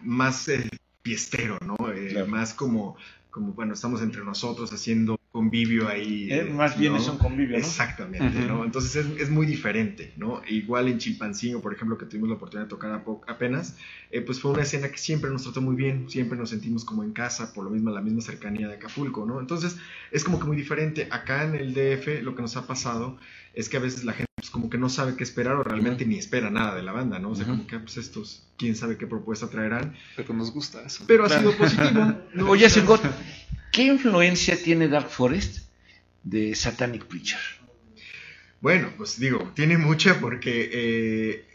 más 0.01 0.47
eh, 0.47 0.67
fiestero, 1.03 1.59
¿no? 1.63 1.75
Eh, 1.91 2.07
Claro. 2.13 2.27
Más 2.29 2.55
como, 2.55 2.97
como, 3.29 3.53
bueno, 3.53 3.75
estamos 3.75 4.01
entre 4.01 4.23
nosotros 4.23 4.73
haciendo 4.73 5.19
convivio 5.33 5.87
ahí. 5.87 6.31
Eh, 6.31 6.43
más 6.43 6.77
bien 6.77 6.95
es 6.95 7.07
un 7.07 7.17
convivio, 7.17 7.57
¿no? 7.57 7.57
Exactamente. 7.57 8.45
¿no? 8.45 8.63
Entonces 8.63 8.95
es, 8.95 9.19
es 9.19 9.29
muy 9.31 9.47
diferente, 9.47 10.13
¿no? 10.15 10.43
Igual 10.47 10.87
en 10.89 10.99
Chilpancingo, 10.99 11.59
por 11.59 11.73
ejemplo, 11.73 11.97
que 11.97 12.05
tuvimos 12.05 12.29
la 12.29 12.35
oportunidad 12.35 12.67
de 12.67 12.69
tocar 12.69 12.91
a 12.91 13.03
apenas, 13.27 13.75
eh, 14.11 14.21
pues 14.21 14.39
fue 14.39 14.51
una 14.51 14.61
escena 14.61 14.89
que 14.89 14.99
siempre 14.99 15.31
nos 15.31 15.41
trató 15.41 15.59
muy 15.59 15.75
bien, 15.75 16.07
siempre 16.07 16.37
nos 16.37 16.51
sentimos 16.51 16.85
como 16.85 17.03
en 17.03 17.13
casa, 17.13 17.51
por 17.51 17.63
lo 17.63 17.71
mismo 17.71 17.89
la 17.89 18.01
misma 18.01 18.21
cercanía 18.21 18.67
de 18.67 18.75
Acapulco, 18.75 19.25
¿no? 19.25 19.39
Entonces 19.39 19.75
es 20.11 20.23
como 20.23 20.39
que 20.39 20.45
muy 20.45 20.55
diferente. 20.55 21.07
Acá 21.09 21.45
en 21.45 21.55
el 21.55 21.73
DF 21.73 22.21
lo 22.21 22.35
que 22.35 22.43
nos 22.43 22.55
ha 22.55 22.67
pasado 22.67 23.17
es 23.53 23.69
que 23.69 23.77
a 23.77 23.79
veces 23.79 24.03
la 24.03 24.13
gente 24.13 24.31
pues, 24.35 24.49
como 24.49 24.69
que 24.69 24.77
no 24.77 24.89
sabe 24.89 25.15
qué 25.15 25.23
esperar 25.23 25.55
o 25.55 25.63
realmente 25.63 26.05
ni 26.05 26.17
espera 26.17 26.49
nada 26.49 26.75
de 26.75 26.83
la 26.83 26.91
banda, 26.91 27.19
¿no? 27.19 27.29
O 27.29 27.35
sea, 27.35 27.45
como 27.45 27.67
que 27.67 27.79
pues 27.79 27.97
estos, 27.97 28.47
quién 28.57 28.75
sabe 28.75 28.97
qué 28.97 29.07
propuesta 29.07 29.49
traerán, 29.49 29.95
Pero 30.15 30.33
nos 30.33 30.51
gusta 30.51 30.83
eso. 30.83 31.05
pero 31.07 31.25
ha 31.25 31.29
sido 31.29 31.55
positivo. 31.55 32.15
¿no? 32.33 32.49
Oye, 32.49 32.69
Segot, 32.69 33.01
¿qué 33.71 33.83
influencia 33.83 34.61
tiene 34.61 34.87
Dark 34.87 35.09
Forest 35.09 35.65
de 36.23 36.55
Satanic 36.55 37.05
Preacher? 37.05 37.39
Bueno, 38.59 38.91
pues 38.97 39.19
digo, 39.19 39.51
tiene 39.53 39.77
mucha 39.77 40.19
porque 40.19 40.69
eh, 40.71 41.45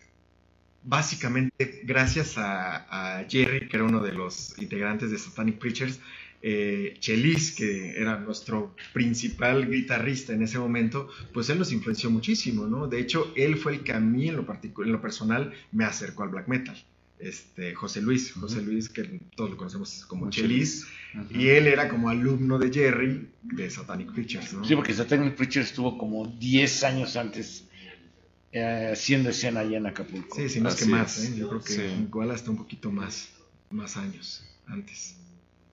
básicamente 0.82 1.80
gracias 1.84 2.38
a, 2.38 3.18
a 3.20 3.24
Jerry, 3.28 3.68
que 3.68 3.76
era 3.76 3.84
uno 3.84 4.00
de 4.00 4.12
los 4.12 4.58
integrantes 4.58 5.10
de 5.10 5.18
Satanic 5.18 5.58
Preachers, 5.58 6.00
eh, 6.42 6.96
Chelis, 7.00 7.52
que 7.52 7.90
era 7.98 8.18
nuestro 8.20 8.74
principal 8.92 9.68
guitarrista 9.70 10.32
en 10.32 10.42
ese 10.42 10.58
momento, 10.58 11.08
pues 11.34 11.48
él 11.50 11.58
nos 11.58 11.72
influenció 11.72 12.10
muchísimo, 12.10 12.66
¿no? 12.66 12.86
De 12.86 13.00
hecho, 13.00 13.32
él 13.36 13.56
fue 13.56 13.74
el 13.74 13.80
que 13.82 13.92
a 13.92 14.00
mí 14.00 14.28
en 14.28 14.36
lo, 14.36 14.46
en 14.84 14.92
lo 14.92 15.00
personal 15.00 15.52
me 15.72 15.84
acercó 15.84 16.22
al 16.22 16.28
black 16.30 16.46
metal. 16.48 16.76
este, 17.20 17.74
José 17.74 18.00
Luis, 18.00 18.32
José 18.32 18.62
Luis, 18.62 18.88
que 18.88 19.02
todos 19.34 19.50
lo 19.50 19.56
conocemos 19.56 20.04
como 20.06 20.30
Chelis, 20.30 20.86
y 21.30 21.48
él 21.48 21.66
era 21.66 21.88
como 21.88 22.08
alumno 22.10 22.58
de 22.60 22.70
Jerry 22.72 23.28
de 23.42 23.68
Satanic 23.70 24.12
Pictures, 24.14 24.52
¿no? 24.52 24.64
Sí, 24.64 24.76
porque 24.76 24.94
Satanic 24.94 25.34
Preacher 25.34 25.62
estuvo 25.64 25.98
como 25.98 26.24
10 26.38 26.84
años 26.84 27.16
antes 27.16 27.64
eh, 28.52 28.90
haciendo 28.92 29.30
escena 29.30 29.60
allá 29.60 29.78
en 29.78 29.86
Acapulco. 29.86 30.36
Sí, 30.36 30.48
sí, 30.48 30.60
no 30.60 30.68
es 30.68 30.76
que 30.76 30.82
Así 30.84 30.90
más. 30.92 31.24
¿eh? 31.24 31.34
Yo 31.36 31.48
creo 31.48 31.60
que 31.60 31.72
Sí. 31.72 31.82
igual 32.02 32.30
hasta 32.30 32.50
un 32.52 32.56
poquito 32.56 32.92
más, 32.92 33.30
más 33.70 33.96
años 33.96 34.44
antes. 34.68 35.16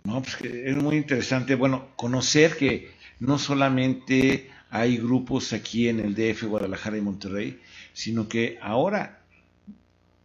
No, 0.05 0.21
pues 0.21 0.35
que 0.37 0.69
es 0.69 0.75
muy 0.77 0.97
interesante, 0.97 1.55
bueno, 1.55 1.87
conocer 1.95 2.55
que 2.57 2.93
no 3.19 3.37
solamente 3.39 4.51
hay 4.69 4.97
grupos 4.97 5.51
aquí 5.53 5.87
en 5.89 5.99
el 5.99 6.13
DF, 6.15 6.45
Guadalajara 6.47 6.97
y 6.97 7.01
Monterrey, 7.01 7.61
sino 7.93 8.27
que 8.29 8.57
ahora 8.61 9.25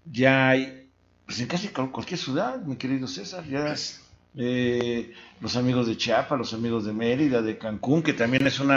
ya 0.05 0.51
hay, 0.51 0.93
pues 1.27 1.41
en 1.41 1.47
casi 1.47 1.69
cual- 1.69 1.91
cualquier 1.91 2.19
ciudad, 2.19 2.61
mi 2.63 2.77
querido 2.77 3.07
César, 3.07 3.45
ya 3.49 3.75
eh, 4.37 5.13
los 5.41 5.57
amigos 5.57 5.87
de 5.87 5.97
Chiapas, 5.97 6.39
los 6.39 6.55
amigos 6.55 6.85
de 6.85 6.93
Mérida, 6.93 7.43
de 7.43 7.59
Cancún, 7.59 8.03
que 8.03 8.13
también 8.13 8.47
es 8.47 8.61
un 8.61 8.73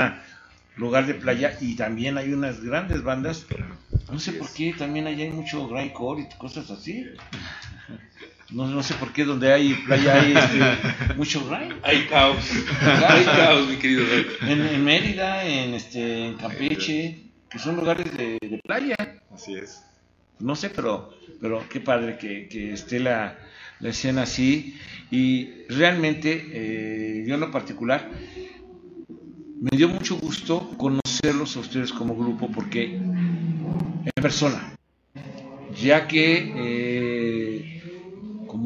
lugar 0.75 1.05
de 1.05 1.15
playa, 1.15 1.57
y 1.61 1.75
también 1.75 2.17
hay 2.17 2.33
unas 2.33 2.61
grandes 2.61 3.03
bandas, 3.03 3.45
no 4.09 4.19
sé 4.19 4.33
por 4.33 4.51
qué, 4.53 4.73
también 4.77 5.07
allá 5.07 5.23
hay 5.25 5.31
mucho 5.31 5.67
grindcore 5.67 6.23
y 6.23 6.37
cosas 6.37 6.69
así. 6.71 7.05
No, 8.51 8.67
no 8.67 8.83
sé 8.83 8.93
por 8.95 9.11
qué 9.13 9.25
donde 9.25 9.51
hay 9.51 9.73
playa 9.73 10.21
hay 10.21 10.33
este, 10.33 11.13
mucho. 11.17 11.49
Hay 11.81 12.05
caos. 12.05 12.43
Hay 13.07 13.25
caos, 13.25 13.67
mi 13.69 13.77
querido. 13.77 14.03
En, 14.41 14.61
en 14.61 14.83
Mérida, 14.83 15.43
en 15.43 15.73
este, 15.73 16.27
en 16.27 16.35
Campeche, 16.35 17.19
que 17.49 17.59
son 17.59 17.75
lugares 17.77 18.15
de, 18.17 18.37
de 18.41 18.59
playa. 18.63 18.95
Así 19.33 19.55
es. 19.55 19.83
No 20.39 20.55
sé, 20.55 20.69
pero, 20.69 21.13
pero 21.39 21.63
qué 21.69 21.79
padre 21.79 22.17
que, 22.17 22.47
que 22.47 22.73
esté 22.73 22.99
la, 22.99 23.37
la 23.79 23.89
escena 23.89 24.23
así. 24.23 24.77
Y 25.09 25.65
realmente, 25.69 26.49
eh, 26.51 27.23
yo 27.25 27.35
en 27.35 27.39
lo 27.39 27.51
particular, 27.51 28.09
me 29.61 29.77
dio 29.77 29.87
mucho 29.87 30.17
gusto 30.17 30.71
conocerlos 30.77 31.55
a 31.55 31.59
ustedes 31.61 31.93
como 31.93 32.15
grupo, 32.15 32.51
porque 32.51 32.95
en 32.95 34.11
persona, 34.21 34.75
ya 35.81 36.07
que 36.07 36.53
eh, 36.55 37.12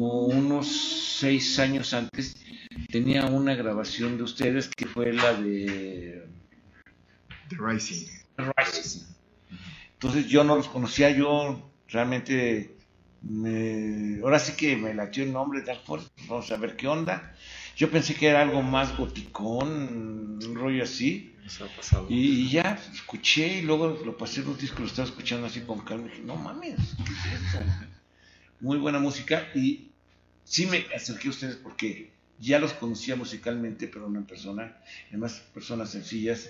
como 0.08 0.22
unos 0.22 0.66
seis 1.18 1.58
años 1.58 1.92
antes 1.92 2.34
tenía 2.90 3.26
una 3.26 3.54
grabación 3.54 4.16
de 4.16 4.22
ustedes 4.22 4.68
que 4.68 4.86
fue 4.86 5.12
la 5.12 5.34
de 5.34 6.26
The 7.50 7.56
Rising. 7.58 8.06
Rising. 8.56 9.04
Entonces 9.94 10.26
yo 10.26 10.44
no 10.44 10.56
los 10.56 10.68
conocía, 10.68 11.10
yo 11.10 11.70
realmente 11.88 12.76
me, 13.20 14.20
ahora 14.22 14.38
sí 14.38 14.52
que 14.56 14.76
me 14.76 14.94
latió 14.94 15.24
el 15.24 15.32
nombre 15.32 15.62
Force, 15.84 16.08
vamos 16.26 16.50
a 16.52 16.56
ver 16.56 16.76
qué 16.76 16.88
onda. 16.88 17.34
Yo 17.76 17.90
pensé 17.90 18.14
que 18.14 18.28
era 18.28 18.42
algo 18.42 18.62
más 18.62 18.96
goticón, 18.96 20.38
un 20.42 20.54
rollo 20.54 20.84
así, 20.84 21.34
Eso 21.44 21.64
ha 21.64 21.68
pasado. 21.68 22.06
y, 22.08 22.44
y 22.44 22.48
ya 22.48 22.80
escuché 22.92 23.58
y 23.58 23.62
luego 23.62 23.88
lo 24.04 24.16
pasé 24.16 24.40
en 24.40 24.48
un 24.48 24.56
disco, 24.56 24.80
lo 24.80 24.86
estaba 24.86 25.06
escuchando 25.06 25.46
así 25.46 25.60
con 25.60 25.80
calma 25.80 26.06
y 26.06 26.10
dije, 26.10 26.22
no 26.22 26.36
mames, 26.36 26.76
¿qué 26.96 27.12
es 27.12 27.54
eso? 27.54 27.58
Muy 28.60 28.78
buena 28.78 28.98
música 28.98 29.48
y 29.54 29.88
sí 30.48 30.66
me 30.66 30.86
acerqué 30.94 31.28
a 31.28 31.30
ustedes 31.30 31.56
porque 31.56 32.10
ya 32.40 32.58
los 32.58 32.72
conocía 32.72 33.16
musicalmente, 33.16 33.86
pero 33.86 34.08
no 34.08 34.18
en 34.18 34.24
persona, 34.24 34.76
además 35.08 35.42
personas 35.52 35.90
sencillas, 35.90 36.48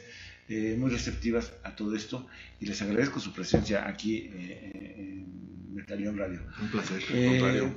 eh, 0.48 0.76
muy 0.78 0.90
receptivas 0.90 1.52
a 1.64 1.74
todo 1.74 1.94
esto 1.94 2.26
y 2.60 2.66
les 2.66 2.80
agradezco 2.80 3.20
su 3.20 3.32
presencia 3.32 3.88
aquí 3.88 4.30
eh, 4.32 4.72
en 4.96 5.74
Metalión 5.74 6.16
Radio. 6.16 6.40
Un 6.62 6.70
placer. 6.70 7.02
Eh, 7.10 7.72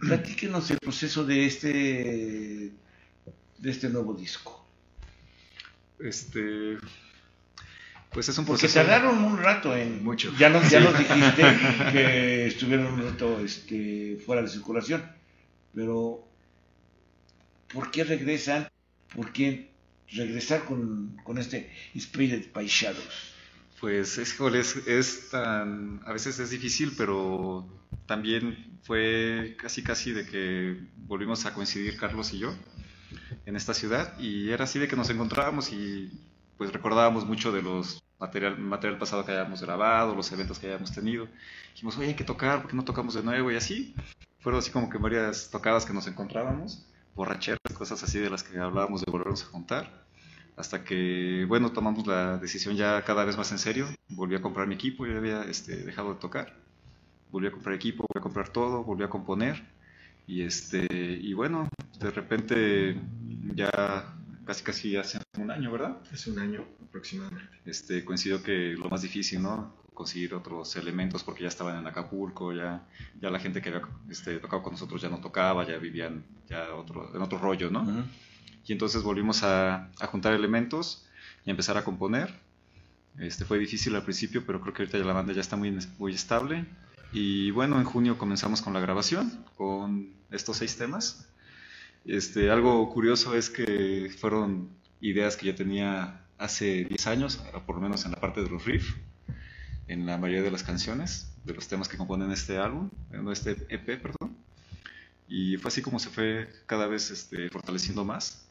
platíquenos 0.00 0.70
el 0.70 0.78
proceso 0.78 1.24
de 1.24 1.46
este 1.46 2.72
de 3.58 3.70
este 3.70 3.88
nuevo 3.88 4.14
disco. 4.14 4.66
Este. 5.98 6.78
Pues 8.12 8.28
es 8.28 8.38
un 8.38 8.46
Porque 8.46 8.60
proceso. 8.62 8.86
tardaron 8.86 9.22
un 9.24 9.38
rato 9.38 9.76
en 9.76 10.02
Mucho. 10.02 10.32
Ya 10.38 10.48
nos, 10.48 10.70
ya 10.70 10.80
nos 10.80 10.98
dijiste 10.98 11.42
que 11.92 12.46
estuvieron 12.46 12.86
un 12.86 13.02
rato 13.02 13.40
este, 13.40 14.16
fuera 14.24 14.42
de 14.42 14.48
circulación. 14.48 15.04
Pero 15.74 16.26
¿por 17.72 17.90
qué 17.90 18.04
regresan? 18.04 18.68
¿Por 19.14 19.32
qué 19.32 19.70
regresar 20.12 20.64
con, 20.64 21.16
con 21.24 21.38
este 21.38 21.70
Inspired 21.94 22.52
by 22.52 22.66
Shadows? 22.66 23.34
Pues 23.80 24.16
híjole, 24.18 24.60
es, 24.60 24.76
es 24.86 25.28
tan, 25.30 26.00
a 26.06 26.12
veces 26.12 26.38
es 26.38 26.50
difícil, 26.50 26.92
pero 26.96 27.66
también 28.06 28.78
fue 28.82 29.56
casi 29.60 29.82
casi 29.82 30.12
de 30.12 30.26
que 30.26 30.78
volvimos 30.96 31.44
a 31.44 31.52
coincidir 31.52 31.96
Carlos 31.98 32.32
y 32.32 32.38
yo 32.38 32.54
en 33.44 33.56
esta 33.56 33.74
ciudad 33.74 34.18
y 34.18 34.50
era 34.50 34.64
así 34.64 34.78
de 34.78 34.88
que 34.88 34.96
nos 34.96 35.10
encontrábamos 35.10 35.72
y 35.72 36.10
pues 36.56 36.72
recordábamos 36.72 37.26
mucho 37.26 37.52
de 37.52 37.62
los 37.62 38.02
material, 38.18 38.58
material 38.58 38.98
pasado 38.98 39.24
que 39.24 39.32
hayamos 39.32 39.62
grabado, 39.62 40.14
los 40.14 40.30
eventos 40.32 40.58
que 40.58 40.66
hayamos 40.68 40.92
tenido. 40.92 41.28
Dijimos, 41.72 41.96
oye, 41.98 42.08
hay 42.08 42.14
que 42.14 42.24
tocar, 42.24 42.62
¿por 42.62 42.70
qué 42.70 42.76
no 42.76 42.84
tocamos 42.84 43.14
de 43.14 43.22
nuevo? 43.22 43.50
Y 43.50 43.56
así, 43.56 43.94
fueron 44.40 44.58
así 44.58 44.70
como 44.70 44.88
que 44.88 44.98
varias 44.98 45.50
tocadas 45.50 45.84
que 45.84 45.92
nos 45.92 46.06
encontrábamos, 46.06 46.86
borracheras, 47.14 47.60
cosas 47.74 48.02
así 48.02 48.18
de 48.18 48.30
las 48.30 48.42
que 48.42 48.58
hablábamos 48.58 49.02
de 49.02 49.10
volvernos 49.10 49.42
a 49.44 49.46
juntar 49.46 50.06
hasta 50.56 50.84
que, 50.84 51.44
bueno, 51.48 51.72
tomamos 51.72 52.06
la 52.06 52.38
decisión 52.38 52.76
ya 52.76 53.02
cada 53.04 53.24
vez 53.24 53.36
más 53.36 53.52
en 53.52 53.58
serio. 53.58 53.86
Volví 54.08 54.34
a 54.36 54.42
comprar 54.42 54.66
mi 54.66 54.74
equipo, 54.74 55.06
yo 55.06 55.16
había 55.18 55.42
este, 55.42 55.76
dejado 55.76 56.14
de 56.14 56.20
tocar. 56.20 56.54
Volví 57.30 57.46
a 57.46 57.50
comprar 57.50 57.74
equipo, 57.74 58.06
volví 58.08 58.18
a 58.20 58.22
comprar 58.22 58.48
todo, 58.48 58.82
volví 58.82 59.04
a 59.04 59.10
componer. 59.10 59.62
Y, 60.26 60.42
este, 60.42 60.86
y 60.90 61.34
bueno, 61.34 61.68
de 62.00 62.10
repente 62.10 63.00
ya 63.54 64.16
casi 64.46 64.62
casi 64.62 64.96
hace 64.96 65.18
un 65.38 65.50
año, 65.50 65.70
¿verdad? 65.70 65.98
Hace 66.12 66.30
un 66.30 66.38
año 66.38 66.64
aproximadamente. 66.88 67.58
Este, 67.66 68.04
coincidió 68.04 68.42
que 68.42 68.74
lo 68.78 68.88
más 68.88 69.02
difícil, 69.02 69.42
¿no? 69.42 69.74
Conseguir 69.92 70.34
otros 70.34 70.76
elementos 70.76 71.22
porque 71.24 71.42
ya 71.42 71.48
estaban 71.48 71.78
en 71.78 71.86
Acapulco, 71.86 72.52
ya, 72.52 72.86
ya 73.20 73.30
la 73.30 73.38
gente 73.38 73.60
que 73.60 73.70
había 73.70 73.82
este, 74.08 74.38
tocado 74.38 74.62
con 74.62 74.72
nosotros 74.72 75.02
ya 75.02 75.08
no 75.08 75.20
tocaba, 75.20 75.66
ya 75.66 75.76
vivían 75.78 76.24
ya 76.48 76.74
otro, 76.74 77.14
en 77.14 77.20
otro 77.20 77.38
rollo, 77.38 77.70
¿no? 77.70 77.82
Ujú. 77.82 78.04
Y 78.66 78.72
entonces 78.72 79.02
volvimos 79.02 79.42
a, 79.42 79.90
a 80.00 80.06
juntar 80.06 80.32
elementos 80.32 81.06
y 81.44 81.50
a 81.50 81.52
empezar 81.52 81.76
a 81.76 81.84
componer. 81.84 82.34
Este, 83.18 83.44
fue 83.44 83.58
difícil 83.58 83.94
al 83.94 84.02
principio, 84.02 84.44
pero 84.44 84.60
creo 84.60 84.74
que 84.74 84.82
ahorita 84.82 84.98
ya 84.98 85.04
la 85.04 85.12
banda 85.12 85.32
ya 85.32 85.40
está 85.40 85.56
muy, 85.56 85.76
muy 85.98 86.14
estable. 86.14 86.66
Y 87.12 87.50
bueno, 87.52 87.78
en 87.78 87.84
junio 87.84 88.18
comenzamos 88.18 88.60
con 88.60 88.74
la 88.74 88.80
grabación, 88.80 89.44
con 89.56 90.12
estos 90.30 90.58
seis 90.58 90.76
temas. 90.76 91.28
Este, 92.06 92.50
algo 92.50 92.88
curioso 92.92 93.34
es 93.34 93.50
que 93.50 94.10
fueron 94.16 94.70
ideas 95.00 95.36
que 95.36 95.46
ya 95.46 95.54
tenía 95.56 96.24
hace 96.38 96.84
10 96.84 97.06
años, 97.08 97.42
por 97.66 97.76
lo 97.76 97.82
menos 97.82 98.04
en 98.04 98.12
la 98.12 98.20
parte 98.20 98.42
de 98.42 98.48
los 98.48 98.64
riffs, 98.64 98.94
en 99.88 100.06
la 100.06 100.16
mayoría 100.16 100.42
de 100.42 100.52
las 100.52 100.62
canciones, 100.62 101.32
de 101.44 101.54
los 101.54 101.66
temas 101.66 101.88
que 101.88 101.96
componen 101.96 102.30
este 102.30 102.58
álbum, 102.58 102.90
este 103.32 103.56
EP, 103.68 104.00
perdón. 104.00 104.36
Y 105.28 105.56
fue 105.56 105.68
así 105.68 105.82
como 105.82 105.98
se 105.98 106.08
fue 106.10 106.48
cada 106.66 106.86
vez 106.86 107.10
este, 107.10 107.50
fortaleciendo 107.50 108.04
más 108.04 108.48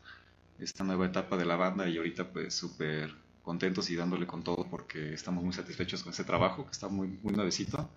esta 0.59 0.83
nueva 0.83 1.05
etapa 1.05 1.37
de 1.37 1.45
la 1.45 1.55
banda 1.55 1.87
y 1.87 1.97
ahorita 1.97 2.31
pues 2.31 2.53
súper 2.53 3.13
contentos 3.43 3.89
y 3.89 3.95
dándole 3.95 4.27
con 4.27 4.43
todo 4.43 4.67
porque 4.69 5.13
estamos 5.13 5.43
muy 5.43 5.53
satisfechos 5.53 6.03
con 6.03 6.11
ese 6.11 6.23
trabajo 6.23 6.65
que 6.65 6.71
está 6.71 6.87
muy, 6.89 7.19
muy 7.21 7.33
nuevecito 7.33 7.89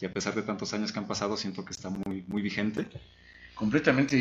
y 0.00 0.06
a 0.06 0.12
pesar 0.12 0.34
de 0.34 0.42
tantos 0.42 0.72
años 0.72 0.92
que 0.92 0.98
han 0.98 1.06
pasado 1.06 1.36
siento 1.36 1.64
que 1.64 1.72
está 1.72 1.90
muy, 1.90 2.24
muy 2.28 2.42
vigente. 2.42 2.88
Completamente, 3.60 4.16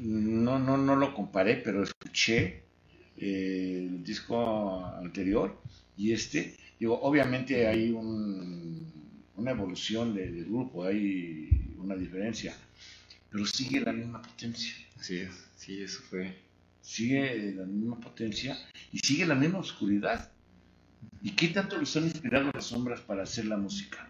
no, 0.00 0.58
no, 0.58 0.76
no 0.78 0.96
lo 0.96 1.12
comparé, 1.14 1.56
pero 1.56 1.82
escuché 1.82 2.64
eh, 3.16 3.86
el 3.90 4.02
disco 4.02 4.84
anterior 5.04 5.60
y 5.96 6.12
este. 6.12 6.56
Digo, 6.80 6.98
obviamente 7.02 7.66
hay 7.66 7.90
un- 7.90 8.90
una 9.34 9.50
evolución 9.50 10.14
de- 10.14 10.30
del 10.32 10.44
grupo, 10.46 10.84
hay 10.84 11.74
una 11.76 11.96
diferencia, 11.96 12.54
pero 13.30 13.44
sigue 13.46 13.80
la 13.80 13.92
misma 13.92 14.22
potencia. 14.22 14.74
Así 14.98 15.18
es, 15.18 15.32
sí, 15.56 15.82
eso 15.82 16.00
fue. 16.10 16.24
sigue 16.82 17.52
la 17.54 17.64
misma 17.66 18.00
potencia 18.00 18.56
y 18.92 18.98
sigue 19.00 19.26
la 19.26 19.34
misma 19.34 19.58
oscuridad. 19.58 20.32
¿Y 21.22 21.32
qué 21.32 21.48
tanto 21.48 21.78
los 21.78 21.96
han 21.96 22.04
inspirado 22.04 22.50
las 22.54 22.66
sombras 22.66 23.00
para 23.02 23.22
hacer 23.24 23.44
la 23.46 23.56
música? 23.58 24.08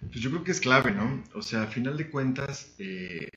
Pues 0.00 0.20
yo 0.20 0.30
creo 0.30 0.44
que 0.44 0.52
es 0.52 0.60
clave, 0.60 0.92
¿no? 0.92 1.24
O 1.34 1.42
sea, 1.42 1.62
a 1.62 1.66
final 1.66 1.96
de 1.96 2.10
cuentas, 2.10 2.74
eh, 2.78 3.28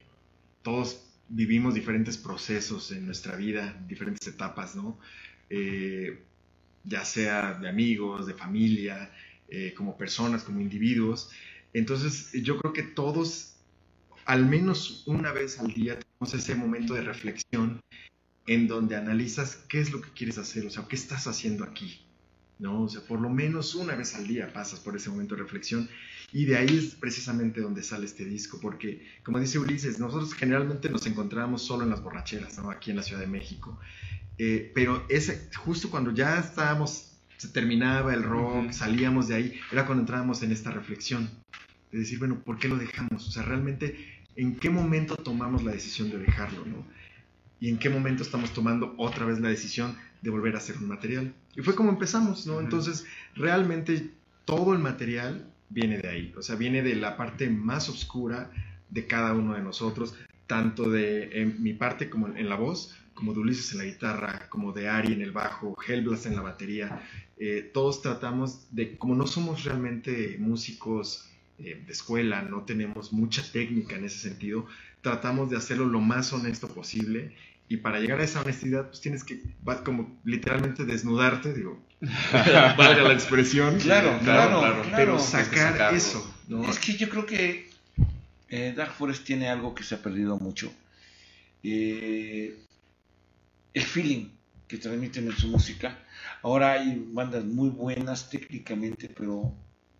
todos 0.65 1.05
vivimos 1.29 1.75
diferentes 1.75 2.17
procesos 2.17 2.91
en 2.91 3.05
nuestra 3.05 3.35
vida, 3.35 3.79
diferentes 3.87 4.27
etapas, 4.27 4.75
¿no? 4.75 4.99
Eh, 5.51 6.23
ya 6.83 7.05
sea 7.05 7.53
de 7.53 7.69
amigos, 7.69 8.25
de 8.25 8.33
familia, 8.33 9.11
eh, 9.47 9.75
como 9.77 9.95
personas, 9.95 10.43
como 10.43 10.59
individuos. 10.59 11.29
Entonces, 11.71 12.31
yo 12.43 12.57
creo 12.57 12.73
que 12.73 12.81
todos, 12.81 13.57
al 14.25 14.47
menos 14.47 15.03
una 15.05 15.31
vez 15.31 15.59
al 15.59 15.71
día, 15.71 15.99
tenemos 15.99 16.33
ese 16.33 16.55
momento 16.55 16.95
de 16.95 17.01
reflexión 17.01 17.79
en 18.47 18.67
donde 18.67 18.95
analizas 18.95 19.57
qué 19.69 19.79
es 19.79 19.91
lo 19.91 20.01
que 20.01 20.09
quieres 20.09 20.39
hacer, 20.39 20.65
o 20.65 20.71
sea, 20.71 20.87
qué 20.87 20.95
estás 20.95 21.27
haciendo 21.27 21.63
aquí, 21.63 22.01
¿no? 22.57 22.83
O 22.83 22.89
sea, 22.89 23.01
por 23.01 23.21
lo 23.21 23.29
menos 23.29 23.75
una 23.75 23.93
vez 23.93 24.15
al 24.15 24.25
día 24.25 24.51
pasas 24.51 24.79
por 24.79 24.95
ese 24.95 25.11
momento 25.11 25.35
de 25.35 25.43
reflexión 25.43 25.87
y 26.35 26.43
de 26.43 26.57
ahí 26.57 26.77
es 26.77 26.95
precisamente 26.95 27.61
donde 27.61 27.81
sale 27.81 28.05
este 28.05 28.25
disco, 28.25 28.59
porque 28.61 29.07
como 29.23 29.39
dice 29.39 29.57
Ulises, 29.57 29.99
nosotros 29.99 30.33
generalmente 30.33 30.89
nos 30.89 31.07
encontramos 31.07 31.61
solo 31.61 31.83
en 31.83 31.89
las 31.89 32.03
borracheras, 32.03 32.57
¿no? 32.57 32.69
Aquí 32.69 32.91
en 32.91 32.97
la 32.97 33.03
Ciudad 33.03 33.21
de 33.21 33.27
México, 33.27 33.79
Eh, 34.37 34.69
pero 34.75 35.05
ese, 35.07 35.49
justo 35.55 35.89
cuando 35.89 36.11
ya 36.11 36.37
estábamos, 36.37 37.13
se 37.37 37.47
terminaba 37.47 38.13
el 38.13 38.23
rock, 38.23 38.71
salíamos 38.71 39.29
de 39.29 39.35
ahí, 39.35 39.59
era 39.71 39.85
cuando 39.85 40.01
entrábamos 40.01 40.43
en 40.43 40.51
esta 40.51 40.71
reflexión, 40.71 41.29
de 41.93 41.99
decir, 41.99 42.19
bueno, 42.19 42.43
¿por 42.43 42.59
qué 42.59 42.67
lo 42.67 42.75
dejamos? 42.75 43.29
O 43.29 43.31
sea, 43.31 43.43
realmente, 43.43 43.95
¿en 44.35 44.57
qué 44.57 44.69
momento 44.69 45.15
tomamos 45.15 45.63
la 45.63 45.71
decisión 45.71 46.09
de 46.09 46.17
dejarlo, 46.17 46.65
no? 46.65 46.85
y 47.61 47.69
en 47.69 47.77
qué 47.77 47.89
momento 47.89 48.23
estamos 48.23 48.51
tomando 48.51 48.93
otra 48.97 49.25
vez 49.25 49.39
la 49.39 49.47
decisión 49.47 49.95
de 50.21 50.29
volver 50.29 50.55
a 50.55 50.57
hacer 50.57 50.75
un 50.75 50.89
material. 50.89 51.33
Y 51.55 51.61
fue 51.61 51.75
como 51.75 51.91
empezamos, 51.91 52.45
¿no? 52.45 52.59
Entonces, 52.59 53.05
realmente 53.35 54.11
todo 54.43 54.73
el 54.73 54.79
material 54.79 55.49
viene 55.69 55.97
de 55.97 56.09
ahí, 56.09 56.33
o 56.37 56.41
sea, 56.41 56.55
viene 56.55 56.81
de 56.81 56.95
la 56.95 57.17
parte 57.17 57.49
más 57.49 57.89
oscura 57.89 58.51
de 58.89 59.07
cada 59.07 59.33
uno 59.33 59.53
de 59.53 59.61
nosotros, 59.61 60.15
tanto 60.47 60.89
de 60.89 61.53
mi 61.59 61.73
parte 61.73 62.09
como 62.09 62.27
en 62.27 62.49
la 62.49 62.55
voz, 62.55 62.95
como 63.15 63.33
de 63.33 63.39
Ulises 63.39 63.71
en 63.71 63.79
la 63.79 63.85
guitarra, 63.85 64.47
como 64.49 64.73
de 64.73 64.89
Ari 64.89 65.13
en 65.13 65.21
el 65.21 65.31
bajo, 65.31 65.75
Hellblast 65.87 66.27
en 66.27 66.35
la 66.35 66.41
batería. 66.41 67.01
Eh, 67.37 67.71
todos 67.73 68.01
tratamos 68.01 68.67
de, 68.71 68.97
como 68.97 69.15
no 69.15 69.25
somos 69.25 69.63
realmente 69.63 70.37
músicos 70.37 71.29
eh, 71.57 71.81
de 71.85 71.91
escuela, 71.91 72.41
no 72.41 72.63
tenemos 72.63 73.11
mucha 73.13 73.41
técnica 73.51 73.95
en 73.95 74.05
ese 74.05 74.19
sentido, 74.19 74.67
tratamos 75.01 75.49
de 75.49 75.57
hacerlo 75.57 75.85
lo 75.85 76.01
más 76.01 76.31
honesto 76.33 76.67
posible 76.67 77.33
y 77.67 77.77
para 77.77 77.99
llegar 77.99 78.19
a 78.19 78.23
esa 78.23 78.41
honestidad 78.41 78.87
pues 78.87 79.01
tienes 79.01 79.23
que 79.23 79.41
va- 79.67 79.83
como 79.83 80.19
literalmente 80.23 80.85
desnudarte, 80.85 81.53
digo, 81.53 81.83
valga 82.77 83.03
la 83.03 83.13
expresión, 83.13 83.79
Claro, 83.79 84.19
claro, 84.23 84.59
claro. 84.59 84.83
pero 84.95 85.15
que 85.17 85.23
sacar 85.23 85.93
eso, 85.93 86.35
¿no? 86.47 86.69
Es 86.69 86.77
que 86.79 86.95
yo 86.95 87.09
creo 87.09 87.25
que 87.25 87.69
eh, 88.49 88.73
Dark 88.75 88.93
Forest 88.93 89.23
tiene 89.25 89.49
algo 89.49 89.73
que 89.73 89.83
se 89.83 89.95
ha 89.95 90.01
perdido 90.01 90.37
mucho. 90.37 90.71
Eh, 91.63 92.55
el 93.73 93.81
feeling 93.83 94.29
que 94.67 94.77
transmiten 94.77 95.25
en 95.27 95.35
su 95.35 95.47
música. 95.47 95.97
Ahora 96.43 96.73
hay 96.73 97.03
bandas 97.11 97.43
muy 97.43 97.69
buenas 97.69 98.29
técnicamente, 98.29 99.09
pero 99.09 99.53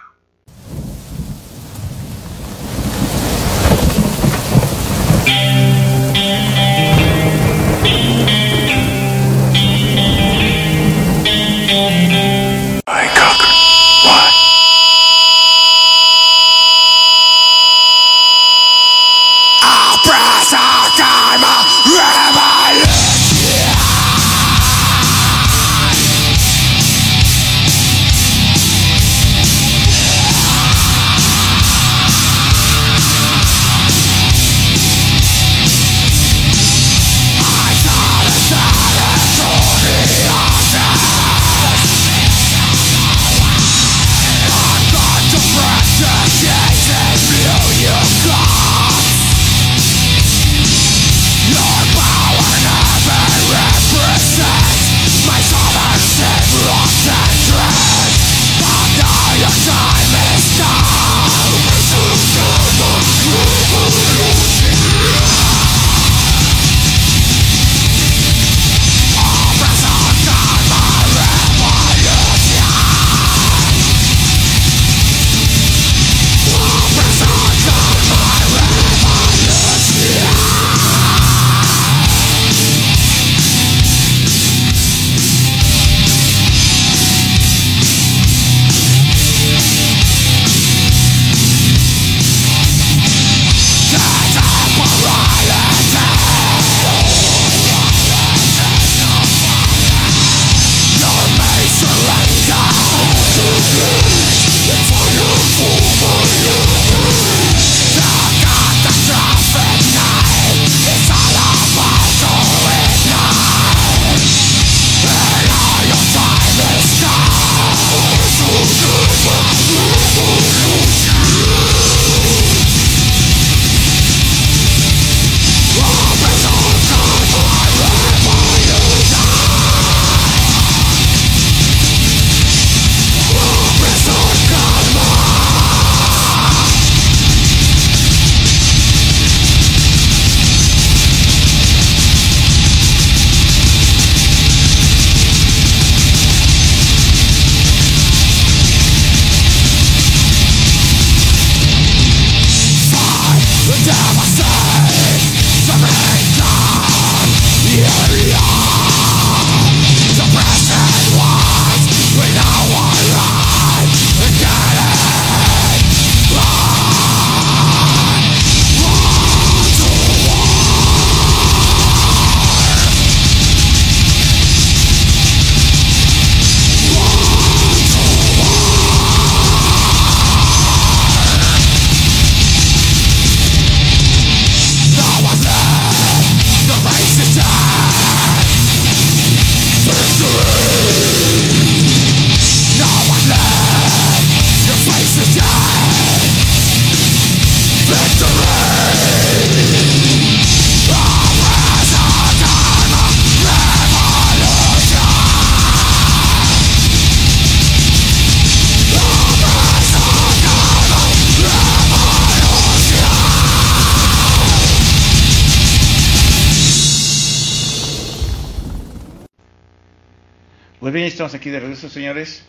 Pues 220.92 221.00
bien, 221.00 221.08
estamos 221.08 221.32
aquí 221.32 221.48
de 221.48 221.58
regreso, 221.58 221.88
señores, 221.88 222.42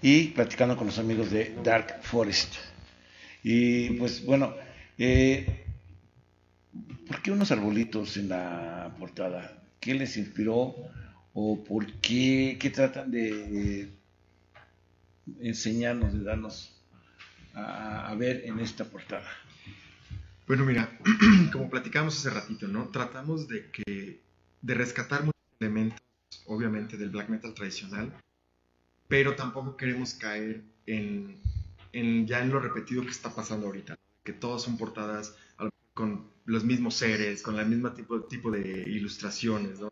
y 0.00 0.28
platicando 0.28 0.78
con 0.78 0.86
los 0.86 0.98
amigos 0.98 1.30
de 1.30 1.54
Dark 1.62 2.00
Forest. 2.04 2.54
Y 3.42 3.90
pues 3.98 4.24
bueno, 4.24 4.54
eh, 4.96 5.66
¿por 7.06 7.20
qué 7.20 7.32
unos 7.32 7.52
arbolitos 7.52 8.16
en 8.16 8.30
la 8.30 8.96
portada? 8.98 9.62
¿Qué 9.78 9.92
les 9.92 10.16
inspiró? 10.16 10.74
¿O 11.34 11.62
por 11.64 11.92
qué, 12.00 12.56
qué 12.58 12.70
tratan 12.70 13.10
de 13.10 13.90
enseñarnos, 15.40 16.14
de 16.14 16.24
darnos 16.24 16.82
a, 17.52 18.14
ver 18.18 18.44
en 18.46 18.58
esta 18.58 18.86
portada? 18.86 19.28
Bueno, 20.46 20.64
mira, 20.64 20.98
como 21.52 21.68
platicábamos 21.68 22.18
hace 22.18 22.30
ratito, 22.30 22.68
¿no? 22.68 22.88
Tratamos 22.88 23.46
de 23.48 23.70
que 23.70 24.22
de 24.62 24.74
rescatar 24.74 25.24
muchos 25.24 25.42
elementos, 25.60 26.05
obviamente, 26.46 26.96
del 26.96 27.10
black 27.10 27.28
metal 27.28 27.54
tradicional, 27.54 28.12
pero 29.08 29.34
tampoco 29.36 29.76
queremos 29.76 30.14
caer 30.14 30.62
en, 30.86 31.36
en 31.92 32.26
ya 32.26 32.40
en 32.42 32.50
lo 32.50 32.60
repetido 32.60 33.02
que 33.02 33.10
está 33.10 33.34
pasando 33.34 33.66
ahorita, 33.66 33.96
que 34.24 34.32
todas 34.32 34.62
son 34.62 34.76
portadas 34.76 35.34
con 35.94 36.28
los 36.44 36.62
mismos 36.64 36.94
seres, 36.94 37.42
con 37.42 37.58
el 37.58 37.66
mismo 37.66 37.90
tipo, 37.92 38.20
tipo 38.24 38.50
de 38.50 38.84
ilustraciones, 38.86 39.80
¿no? 39.80 39.88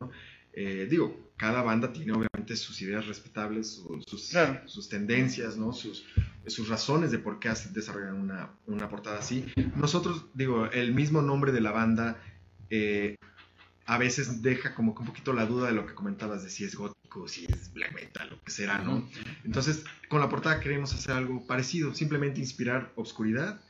Eh, 0.52 0.86
digo, 0.88 1.32
cada 1.36 1.62
banda 1.62 1.92
tiene 1.92 2.12
obviamente 2.12 2.54
sus 2.56 2.80
ideas 2.82 3.06
respetables, 3.06 3.70
su- 3.76 4.02
sus, 4.06 4.28
Claro. 4.28 4.68
sus 4.68 4.88
tendencias, 4.88 5.56
¿no? 5.56 5.72
Sus, 5.72 6.04
sus 6.46 6.68
razones 6.68 7.10
de 7.10 7.18
por 7.18 7.40
qué 7.40 7.48
desarrollan 7.72 8.16
una, 8.20 8.50
una 8.66 8.88
portada 8.88 9.18
así. 9.18 9.46
Nosotros, 9.76 10.26
digo, 10.34 10.66
el 10.66 10.92
mismo 10.94 11.22
nombre 11.22 11.50
de 11.52 11.60
la 11.62 11.72
banda 11.72 12.22
eh, 12.70 13.16
a 13.86 13.98
veces 13.98 14.42
deja 14.42 14.74
como 14.74 14.94
que 14.94 15.00
un 15.00 15.06
poquito 15.08 15.32
la 15.32 15.46
duda 15.46 15.66
de 15.68 15.74
lo 15.74 15.86
que 15.86 15.94
comentabas 15.94 16.42
de 16.42 16.50
si 16.50 16.64
es 16.64 16.74
gótico, 16.74 17.28
si 17.28 17.44
es 17.46 17.72
black 17.72 17.94
metal, 17.94 18.30
lo 18.30 18.42
que 18.42 18.50
será, 18.50 18.78
¿no? 18.78 19.08
Entonces, 19.44 19.84
con 20.08 20.20
la 20.20 20.28
portada 20.28 20.60
queremos 20.60 20.92
hacer 20.94 21.12
algo 21.12 21.46
parecido, 21.46 21.94
simplemente 21.94 22.40
inspirar 22.40 22.92
obscuridad, 22.96 23.60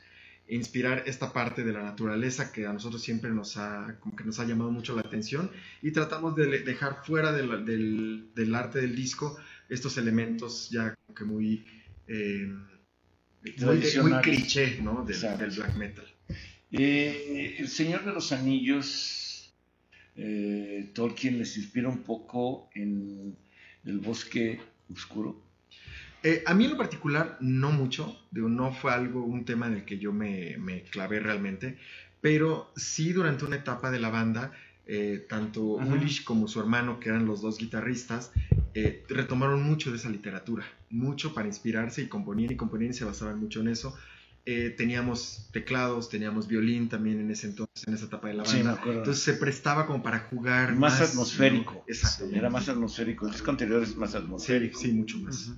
inspirar 0.47 1.03
esta 1.07 1.33
parte 1.33 1.63
de 1.63 1.73
la 1.73 1.81
naturaleza 1.83 2.51
que 2.51 2.65
a 2.67 2.71
nosotros 2.73 3.01
siempre 3.01 3.31
nos 3.31 3.57
ha, 3.57 3.97
como 3.99 4.15
que 4.15 4.23
nos 4.23 4.39
ha 4.39 4.45
llamado 4.45 4.71
mucho 4.71 4.95
la 4.95 5.01
atención 5.01 5.49
y 5.81 5.91
tratamos 5.91 6.35
de 6.35 6.59
dejar 6.63 7.03
fuera 7.03 7.31
de 7.31 7.45
la- 7.47 7.57
del, 7.57 8.29
del 8.35 8.53
arte 8.55 8.79
del 8.79 8.95
disco 8.95 9.37
estos 9.69 9.97
elementos 9.97 10.69
ya 10.69 10.93
como 11.07 11.15
que 11.15 11.23
muy, 11.25 11.65
eh, 12.07 12.47
muy, 13.61 14.11
cliché, 14.21 14.79
¿no? 14.81 15.03
Del 15.03 15.51
black 15.51 15.75
metal. 15.75 16.05
Eh, 16.71 17.55
el 17.59 17.67
Señor 17.67 18.05
de 18.05 18.11
los 18.13 18.31
Anillos, 18.31 19.34
eh, 20.15 20.89
Tolkien 20.93 21.37
les 21.37 21.57
inspira 21.57 21.89
un 21.89 22.03
poco 22.03 22.69
en 22.73 23.35
el 23.85 23.99
bosque 23.99 24.59
oscuro. 24.91 25.41
Eh, 26.23 26.43
a 26.45 26.53
mí 26.55 26.65
en 26.65 26.71
lo 26.71 26.77
particular 26.77 27.37
no 27.39 27.71
mucho, 27.71 28.19
digo, 28.31 28.49
no 28.49 28.73
fue 28.73 28.91
algo, 28.91 29.23
un 29.23 29.45
tema 29.45 29.67
en 29.67 29.73
el 29.73 29.85
que 29.85 29.99
yo 29.99 30.11
me, 30.11 30.57
me 30.57 30.81
clavé 30.81 31.19
realmente, 31.19 31.77
pero 32.19 32.71
sí 32.75 33.13
durante 33.13 33.45
una 33.45 33.57
etapa 33.57 33.91
de 33.91 33.99
la 33.99 34.09
banda, 34.09 34.51
eh, 34.87 35.25
tanto 35.29 35.79
Ajá. 35.79 35.95
Como 36.23 36.47
su 36.47 36.59
hermano, 36.59 36.99
que 36.99 37.09
eran 37.09 37.25
los 37.25 37.41
dos 37.41 37.57
guitarristas, 37.57 38.31
eh, 38.73 39.03
retomaron 39.09 39.63
mucho 39.63 39.91
de 39.91 39.97
esa 39.97 40.09
literatura, 40.09 40.65
mucho 40.89 41.33
para 41.33 41.47
inspirarse 41.47 42.01
y 42.03 42.07
componían 42.07 42.51
y 42.51 42.55
componían 42.55 42.91
y 42.91 42.93
se 42.93 43.05
basaban 43.05 43.39
mucho 43.39 43.61
en 43.61 43.69
eso. 43.69 43.95
Eh, 44.47 44.69
teníamos 44.77 45.49
teclados, 45.51 46.07
teníamos 46.09 46.47
violín 46.47 46.87
también 46.87 47.19
en 47.19 47.31
ese 47.31 47.47
entonces, 47.47 47.87
en 47.87 47.95
esa 47.95 48.05
etapa 48.05 48.27
de 48.27 48.35
la 48.35 48.45
Sí, 48.45 48.57
me 48.57 48.63
banda. 48.65 48.79
acuerdo. 48.79 48.99
entonces 48.99 49.23
se 49.23 49.33
prestaba 49.33 49.87
como 49.87 50.03
para 50.03 50.19
jugar 50.19 50.75
Más, 50.75 50.99
más, 50.99 51.09
atmosférico. 51.09 51.83
Exactamente. 51.87 52.37
Era 52.37 52.49
más 52.51 52.69
atmosférico. 52.69 53.25
El 53.25 53.31
disco 53.31 53.49
anterior 53.49 53.81
es 53.81 53.95
más 53.97 54.13
atmosférico. 54.13 54.79
sí, 54.79 54.91
mucho 54.91 55.17
más. 55.17 55.51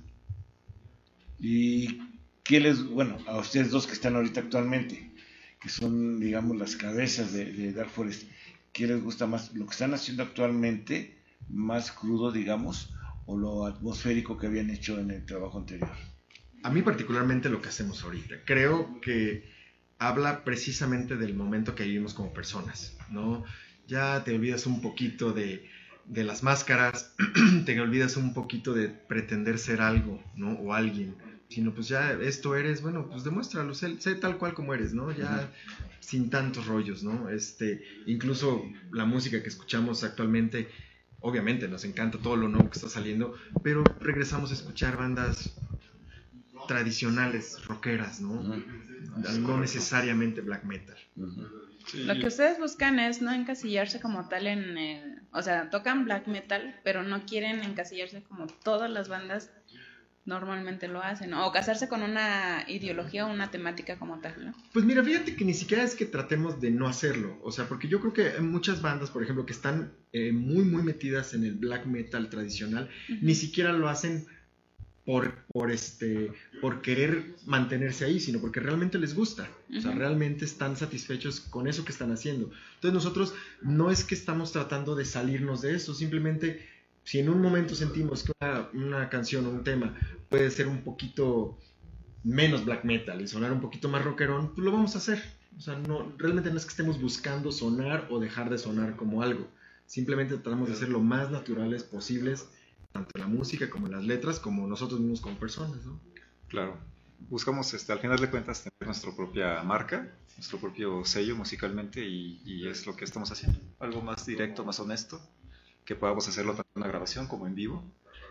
¿Y 1.38 2.00
qué 2.44 2.60
les, 2.60 2.82
bueno, 2.82 3.18
a 3.26 3.36
ustedes 3.38 3.70
dos 3.70 3.86
que 3.86 3.92
están 3.92 4.16
ahorita 4.16 4.40
actualmente, 4.40 5.12
que 5.60 5.68
son, 5.68 6.18
digamos, 6.18 6.56
las 6.56 6.76
cabezas 6.76 7.32
de, 7.32 7.44
de 7.52 7.72
Dark 7.72 7.90
Forest, 7.90 8.24
¿qué 8.72 8.86
les 8.86 9.02
gusta 9.02 9.26
más? 9.26 9.52
¿Lo 9.54 9.66
que 9.66 9.72
están 9.72 9.92
haciendo 9.94 10.22
actualmente, 10.22 11.22
más 11.48 11.92
crudo, 11.92 12.32
digamos, 12.32 12.94
o 13.26 13.36
lo 13.36 13.66
atmosférico 13.66 14.38
que 14.38 14.46
habían 14.46 14.70
hecho 14.70 14.98
en 14.98 15.10
el 15.10 15.26
trabajo 15.26 15.58
anterior? 15.58 15.90
A 16.62 16.70
mí 16.70 16.82
particularmente 16.82 17.48
lo 17.48 17.62
que 17.62 17.68
hacemos 17.68 18.02
ahorita. 18.02 18.36
Creo 18.44 19.00
que 19.00 19.48
habla 19.98 20.44
precisamente 20.44 21.16
del 21.16 21.34
momento 21.34 21.74
que 21.74 21.84
vivimos 21.84 22.14
como 22.14 22.32
personas, 22.32 22.96
¿no? 23.10 23.44
Ya 23.86 24.22
te 24.24 24.34
olvidas 24.34 24.66
un 24.66 24.80
poquito 24.80 25.32
de, 25.32 25.68
de 26.04 26.24
las 26.24 26.42
máscaras, 26.42 27.14
te 27.66 27.80
olvidas 27.80 28.16
un 28.16 28.34
poquito 28.34 28.74
de 28.74 28.88
pretender 28.88 29.58
ser 29.58 29.80
algo, 29.80 30.22
¿no? 30.36 30.52
O 30.52 30.72
alguien, 30.72 31.16
sino 31.48 31.74
pues 31.74 31.88
ya 31.88 32.12
esto 32.12 32.54
eres, 32.56 32.82
bueno, 32.82 33.08
pues 33.08 33.24
demuéstralo, 33.24 33.74
sé, 33.74 34.00
sé 34.00 34.14
tal 34.14 34.38
cual 34.38 34.54
como 34.54 34.74
eres, 34.74 34.94
¿no? 34.94 35.10
Ya 35.10 35.50
sin 36.00 36.30
tantos 36.30 36.66
rollos, 36.66 37.02
¿no? 37.02 37.28
Este, 37.28 37.82
incluso 38.06 38.64
la 38.92 39.04
música 39.04 39.42
que 39.42 39.48
escuchamos 39.48 40.04
actualmente, 40.04 40.68
obviamente 41.20 41.68
nos 41.68 41.84
encanta 41.84 42.18
todo 42.18 42.36
lo 42.36 42.48
nuevo 42.48 42.70
que 42.70 42.76
está 42.76 42.88
saliendo, 42.88 43.34
pero 43.62 43.82
regresamos 44.00 44.50
a 44.50 44.54
escuchar 44.54 44.96
bandas 44.96 45.54
tradicionales, 46.68 47.64
rockeras, 47.66 48.20
¿no? 48.20 48.40
No 49.40 49.58
necesariamente 49.58 50.40
black 50.40 50.62
metal. 50.62 50.96
Sí, 51.86 52.04
Lo 52.04 52.14
que 52.14 52.26
ustedes 52.26 52.58
buscan 52.60 53.00
es 53.00 53.20
no 53.20 53.32
encasillarse 53.32 54.00
como 54.00 54.28
tal 54.28 54.46
en 54.46 54.78
el... 54.78 55.22
O 55.32 55.42
sea, 55.42 55.70
tocan 55.70 56.04
black 56.04 56.28
metal, 56.28 56.78
pero 56.84 57.02
no 57.02 57.26
quieren 57.26 57.64
encasillarse 57.64 58.22
como 58.22 58.46
todas 58.46 58.88
las 58.90 59.08
bandas 59.08 59.50
normalmente 60.28 60.86
lo 60.88 61.02
hacen. 61.02 61.32
O 61.34 61.50
casarse 61.50 61.88
con 61.88 62.02
una 62.02 62.64
ideología 62.68 63.26
o 63.26 63.32
una 63.32 63.50
temática 63.50 63.98
como 63.98 64.20
tal, 64.20 64.34
¿no? 64.44 64.54
Pues 64.72 64.84
mira, 64.84 65.02
fíjate 65.02 65.34
que 65.34 65.44
ni 65.44 65.54
siquiera 65.54 65.82
es 65.82 65.94
que 65.94 66.04
tratemos 66.04 66.60
de 66.60 66.70
no 66.70 66.86
hacerlo. 66.86 67.38
O 67.42 67.50
sea, 67.50 67.66
porque 67.66 67.88
yo 67.88 67.98
creo 68.00 68.12
que 68.12 68.28
hay 68.36 68.42
muchas 68.42 68.82
bandas, 68.82 69.10
por 69.10 69.22
ejemplo, 69.22 69.46
que 69.46 69.54
están 69.54 69.92
eh, 70.12 70.30
muy, 70.32 70.64
muy 70.64 70.82
metidas 70.82 71.32
en 71.32 71.44
el 71.44 71.54
black 71.54 71.86
metal 71.86 72.28
tradicional, 72.28 72.90
ni 73.22 73.34
siquiera 73.34 73.72
lo 73.72 73.88
hacen 73.88 74.26
por, 75.08 75.32
por, 75.50 75.70
este, 75.70 76.30
por 76.60 76.82
querer 76.82 77.34
mantenerse 77.46 78.04
ahí, 78.04 78.20
sino 78.20 78.42
porque 78.42 78.60
realmente 78.60 78.98
les 78.98 79.14
gusta. 79.14 79.48
O 79.74 79.80
sea, 79.80 79.92
realmente 79.92 80.44
están 80.44 80.76
satisfechos 80.76 81.40
con 81.40 81.66
eso 81.66 81.82
que 81.82 81.92
están 81.92 82.12
haciendo. 82.12 82.50
Entonces 82.74 82.92
nosotros 82.92 83.32
no 83.62 83.90
es 83.90 84.04
que 84.04 84.14
estamos 84.14 84.52
tratando 84.52 84.94
de 84.94 85.06
salirnos 85.06 85.62
de 85.62 85.74
eso, 85.74 85.94
simplemente 85.94 86.68
si 87.04 87.20
en 87.20 87.30
un 87.30 87.40
momento 87.40 87.74
sentimos 87.74 88.22
que 88.22 88.32
una, 88.38 88.68
una 88.74 89.08
canción 89.08 89.46
o 89.46 89.50
un 89.50 89.64
tema 89.64 89.96
puede 90.28 90.50
ser 90.50 90.68
un 90.68 90.82
poquito 90.82 91.58
menos 92.22 92.66
black 92.66 92.84
metal 92.84 93.22
y 93.22 93.28
sonar 93.28 93.50
un 93.50 93.62
poquito 93.62 93.88
más 93.88 94.04
rockerón, 94.04 94.52
pues 94.54 94.62
lo 94.62 94.72
vamos 94.72 94.94
a 94.94 94.98
hacer. 94.98 95.22
O 95.56 95.60
sea, 95.62 95.78
no, 95.78 96.12
realmente 96.18 96.50
no 96.50 96.58
es 96.58 96.66
que 96.66 96.70
estemos 96.72 97.00
buscando 97.00 97.50
sonar 97.50 98.08
o 98.10 98.20
dejar 98.20 98.50
de 98.50 98.58
sonar 98.58 98.94
como 98.96 99.22
algo. 99.22 99.48
Simplemente 99.86 100.34
tratamos 100.34 100.68
de 100.68 100.76
ser 100.76 100.90
lo 100.90 101.00
más 101.00 101.30
naturales 101.30 101.82
posibles, 101.82 102.50
tanto 102.92 103.10
en 103.14 103.20
la 103.20 103.26
música 103.26 103.70
como 103.70 103.86
en 103.86 103.92
las 103.92 104.04
letras, 104.04 104.40
como 104.40 104.66
nosotros 104.66 105.00
mismos 105.00 105.20
como 105.20 105.38
personas, 105.38 105.84
¿no? 105.84 106.00
Claro. 106.48 106.78
Buscamos, 107.28 107.74
este, 107.74 107.92
al 107.92 107.98
final 107.98 108.18
de 108.18 108.30
cuentas, 108.30 108.62
tener 108.62 108.86
nuestra 108.86 109.14
propia 109.14 109.62
marca, 109.62 110.14
nuestro 110.36 110.58
propio 110.58 111.04
sello 111.04 111.36
musicalmente 111.36 112.04
y, 112.06 112.40
y 112.44 112.68
es 112.68 112.86
lo 112.86 112.94
que 112.96 113.04
estamos 113.04 113.30
haciendo. 113.32 113.58
Algo 113.80 114.02
más 114.02 114.24
directo, 114.24 114.64
más 114.64 114.78
honesto, 114.78 115.20
que 115.84 115.96
podamos 115.96 116.28
hacerlo 116.28 116.54
tanto 116.54 116.70
en 116.74 116.82
una 116.82 116.88
grabación 116.88 117.26
como 117.26 117.46
en 117.46 117.54
vivo 117.54 117.82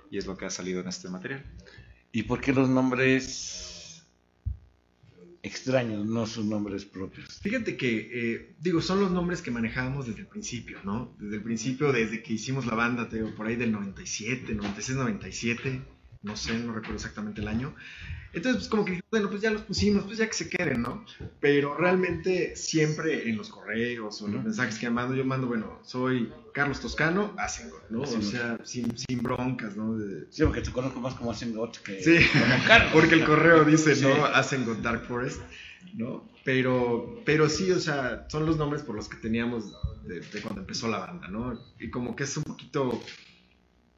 y 0.09 0.17
es 0.17 0.25
lo 0.25 0.37
que 0.37 0.45
ha 0.45 0.49
salido 0.49 0.79
en 0.81 0.87
este 0.87 1.09
material. 1.09 1.43
¿Y 2.11 2.23
por 2.23 2.39
qué 2.39 2.53
los 2.53 2.69
nombres 2.69 3.66
extraños, 5.47 6.05
no 6.05 6.25
sus 6.25 6.45
nombres 6.45 6.85
propios? 6.85 7.39
Fíjate 7.41 7.77
que, 7.77 8.09
eh, 8.13 8.55
digo, 8.59 8.81
son 8.81 9.01
los 9.01 9.11
nombres 9.11 9.41
que 9.41 9.51
manejábamos 9.51 10.07
desde 10.07 10.21
el 10.21 10.27
principio, 10.27 10.79
¿no? 10.83 11.15
Desde 11.19 11.37
el 11.37 11.43
principio, 11.43 11.91
desde 11.91 12.21
que 12.21 12.33
hicimos 12.33 12.65
la 12.65 12.75
banda, 12.75 13.09
te 13.09 13.17
digo, 13.17 13.33
por 13.35 13.47
ahí 13.47 13.55
del 13.55 13.71
97, 13.71 14.53
96, 14.53 14.97
97, 14.97 15.81
no 16.27 16.35
sé, 16.35 16.53
no 16.59 16.73
recuerdo 16.73 16.95
exactamente 16.95 17.41
el 17.41 17.47
año. 17.47 17.73
Entonces, 18.33 18.57
pues 18.57 18.69
como 18.69 18.85
que, 18.85 18.99
bueno, 19.09 19.29
pues 19.29 19.41
ya 19.41 19.49
los 19.49 19.61
pusimos, 19.61 20.03
pues 20.03 20.17
ya 20.17 20.27
que 20.27 20.33
se 20.33 20.49
queden, 20.49 20.81
¿no? 20.83 21.03
Pero 21.39 21.75
realmente 21.75 22.55
siempre 22.55 23.27
en 23.29 23.37
los 23.37 23.49
correos 23.49 24.21
o 24.21 24.27
en 24.27 24.33
los 24.33 24.43
mensajes 24.43 24.77
que 24.77 24.89
mando, 24.89 25.15
yo 25.15 25.23
mando, 25.25 25.47
bueno, 25.47 25.79
soy 25.83 26.31
Carlos 26.53 26.79
Toscano, 26.81 27.33
hacen, 27.37 27.69
¿no? 27.89 28.01
O 28.01 28.21
sea, 28.21 28.59
sin, 28.63 28.95
sin 28.97 29.23
broncas, 29.23 29.75
¿no? 29.77 29.97
Sí, 30.29 30.43
porque 30.43 30.61
te 30.61 30.71
conozco 30.71 30.99
más 30.99 31.15
como 31.15 31.31
hacen 31.31 31.55
Got 31.55 31.77
que 31.81 32.03
Sí, 32.03 32.17
como 32.31 32.67
Carlos. 32.67 32.91
porque 32.93 33.15
el 33.15 33.25
correo 33.25 33.63
dice, 33.63 33.95
Sí. 33.95 34.03
¿no? 34.03 34.25
Hacen 34.25 34.65
con 34.65 34.83
Dark 34.83 35.05
Forest, 35.07 35.41
¿no? 35.95 36.29
Pero, 36.43 37.21
pero 37.25 37.49
sí, 37.49 37.71
o 37.71 37.79
sea, 37.79 38.27
son 38.29 38.45
los 38.45 38.57
nombres 38.57 38.83
por 38.83 38.95
los 38.95 39.09
que 39.09 39.17
teníamos 39.17 39.73
de, 40.05 40.19
de 40.19 40.41
cuando 40.41 40.61
empezó 40.61 40.87
la 40.89 40.99
banda, 40.99 41.27
¿no? 41.29 41.59
Y 41.79 41.89
como 41.89 42.15
que 42.15 42.23
es 42.25 42.37
un 42.37 42.43
poquito, 42.43 43.01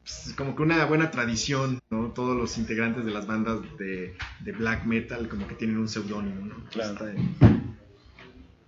pues, 0.10 0.36
como 0.36 0.56
que 0.56 0.64
una 0.64 0.84
buena 0.86 1.12
tradición, 1.12 1.80
¿no? 1.90 2.12
Todos 2.12 2.36
los 2.36 2.58
integrantes 2.58 3.06
de 3.06 3.12
las 3.12 3.28
bandas 3.28 3.60
de, 3.78 4.16
de 4.40 4.52
black 4.52 4.86
metal 4.86 5.28
como 5.30 5.48
que 5.48 5.56
tienen 5.56 5.78
un 5.78 5.88
seudónimo, 5.88 6.46
¿no? 6.46 6.66
Claro. 6.72 7.14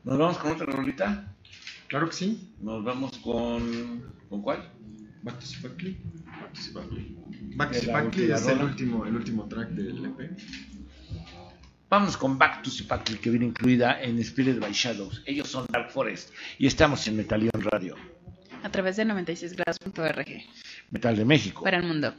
¿Nos 0.04 0.18
vamos 0.18 0.38
con 0.38 0.52
otra 0.52 0.66
rolita? 0.68 1.36
Claro 1.88 2.10
que 2.10 2.16
sí. 2.16 2.54
Nos 2.62 2.84
vamos 2.84 3.18
con... 3.20 4.04
¿Con 4.30 4.42
cuál? 4.42 4.72
Back 5.24 5.40
to 5.40 5.46
Spectrum. 5.46 5.96
Back 6.26 6.54
to 6.54 6.62
Zipacli. 6.62 7.18
Back 7.56 7.72
to 7.72 8.22
es 8.22 8.48
el 8.48 8.64
último, 8.64 9.06
el 9.06 9.16
último 9.16 9.48
track 9.48 9.70
del 9.70 10.06
EP. 10.06 10.38
Vámonos 11.90 12.16
con 12.16 12.38
Back 12.38 12.64
to 12.64 12.72
Zipacli, 12.72 13.18
que 13.18 13.30
viene 13.30 13.48
incluida 13.48 14.02
en 14.02 14.18
Spirit 14.20 14.60
by 14.60 14.72
Shadows. 14.72 15.22
Ellos 15.26 15.50
son 15.50 15.66
Dark 15.70 15.92
Forest 15.92 16.32
y 16.58 16.66
estamos 16.66 17.06
en 17.08 17.18
Metalion 17.18 17.52
Radio, 17.54 17.96
A 18.64 18.70
través 18.70 18.96
de 18.96 19.06
96grados.org. 19.06 20.44
Metal 20.92 21.16
de 21.16 21.26
México. 21.26 21.64
Para 21.64 21.78
el 21.78 21.84
mundo. 21.84 22.14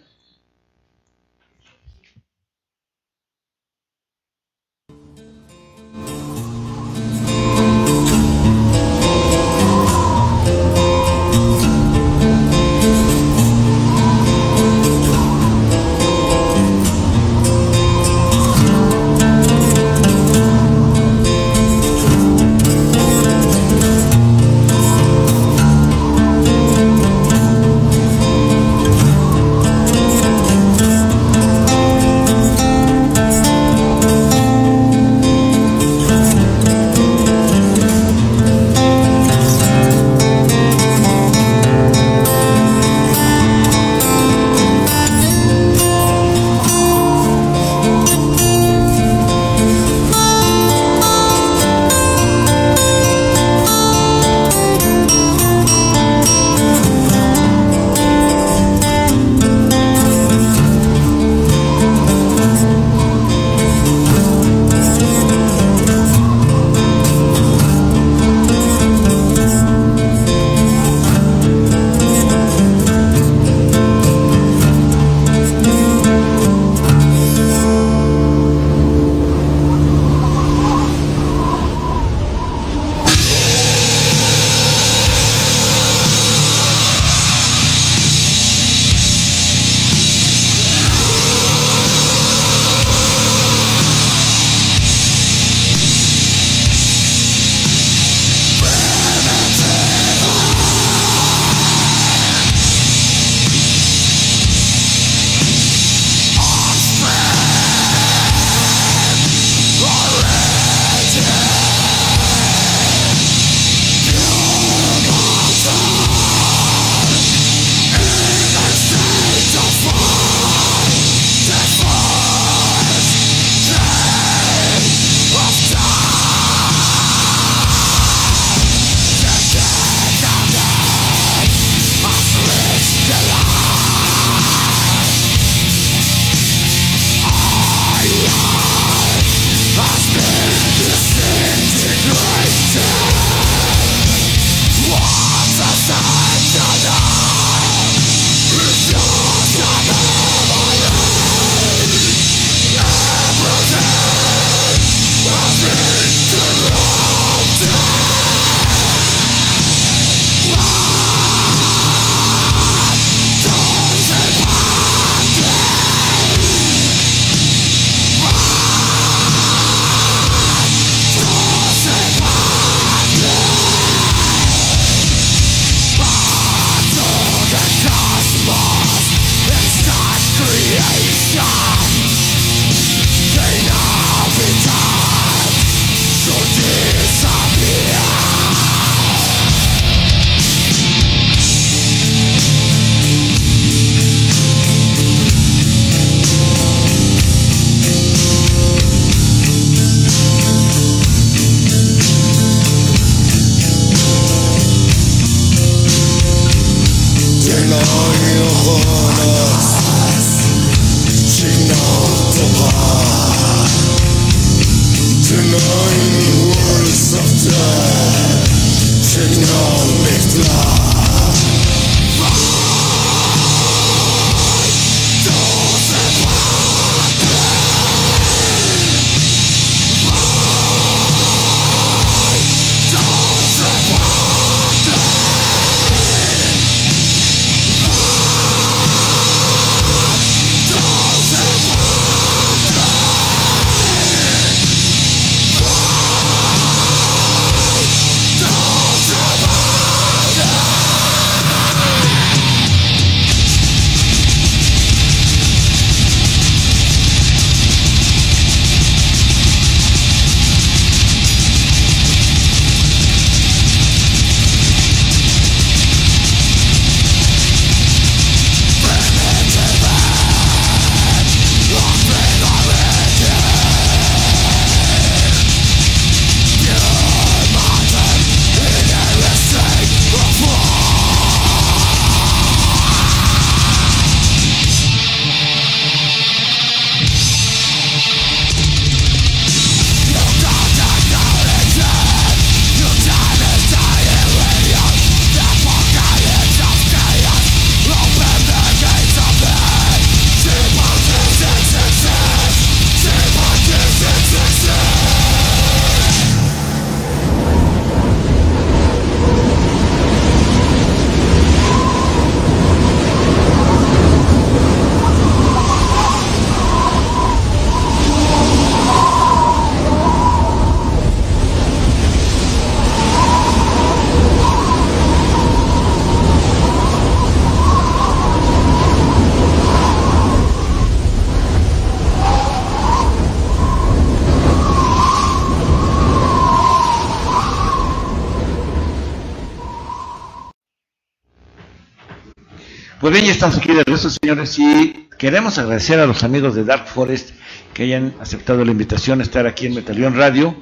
Pues 343.12 343.20
bien, 343.20 343.28
ya 343.28 343.34
estamos 343.34 343.58
aquí 343.58 343.68
de 343.68 343.84
regreso, 343.84 344.08
señores, 344.08 344.58
y 344.58 345.06
queremos 345.18 345.58
agradecer 345.58 346.00
a 346.00 346.06
los 346.06 346.24
amigos 346.24 346.54
de 346.54 346.64
Dark 346.64 346.86
Forest 346.86 347.32
que 347.74 347.82
hayan 347.82 348.14
aceptado 348.20 348.64
la 348.64 348.70
invitación 348.72 349.20
a 349.20 349.22
estar 349.22 349.46
aquí 349.46 349.66
en 349.66 349.74
Metalión 349.74 350.16
Radio 350.16 350.56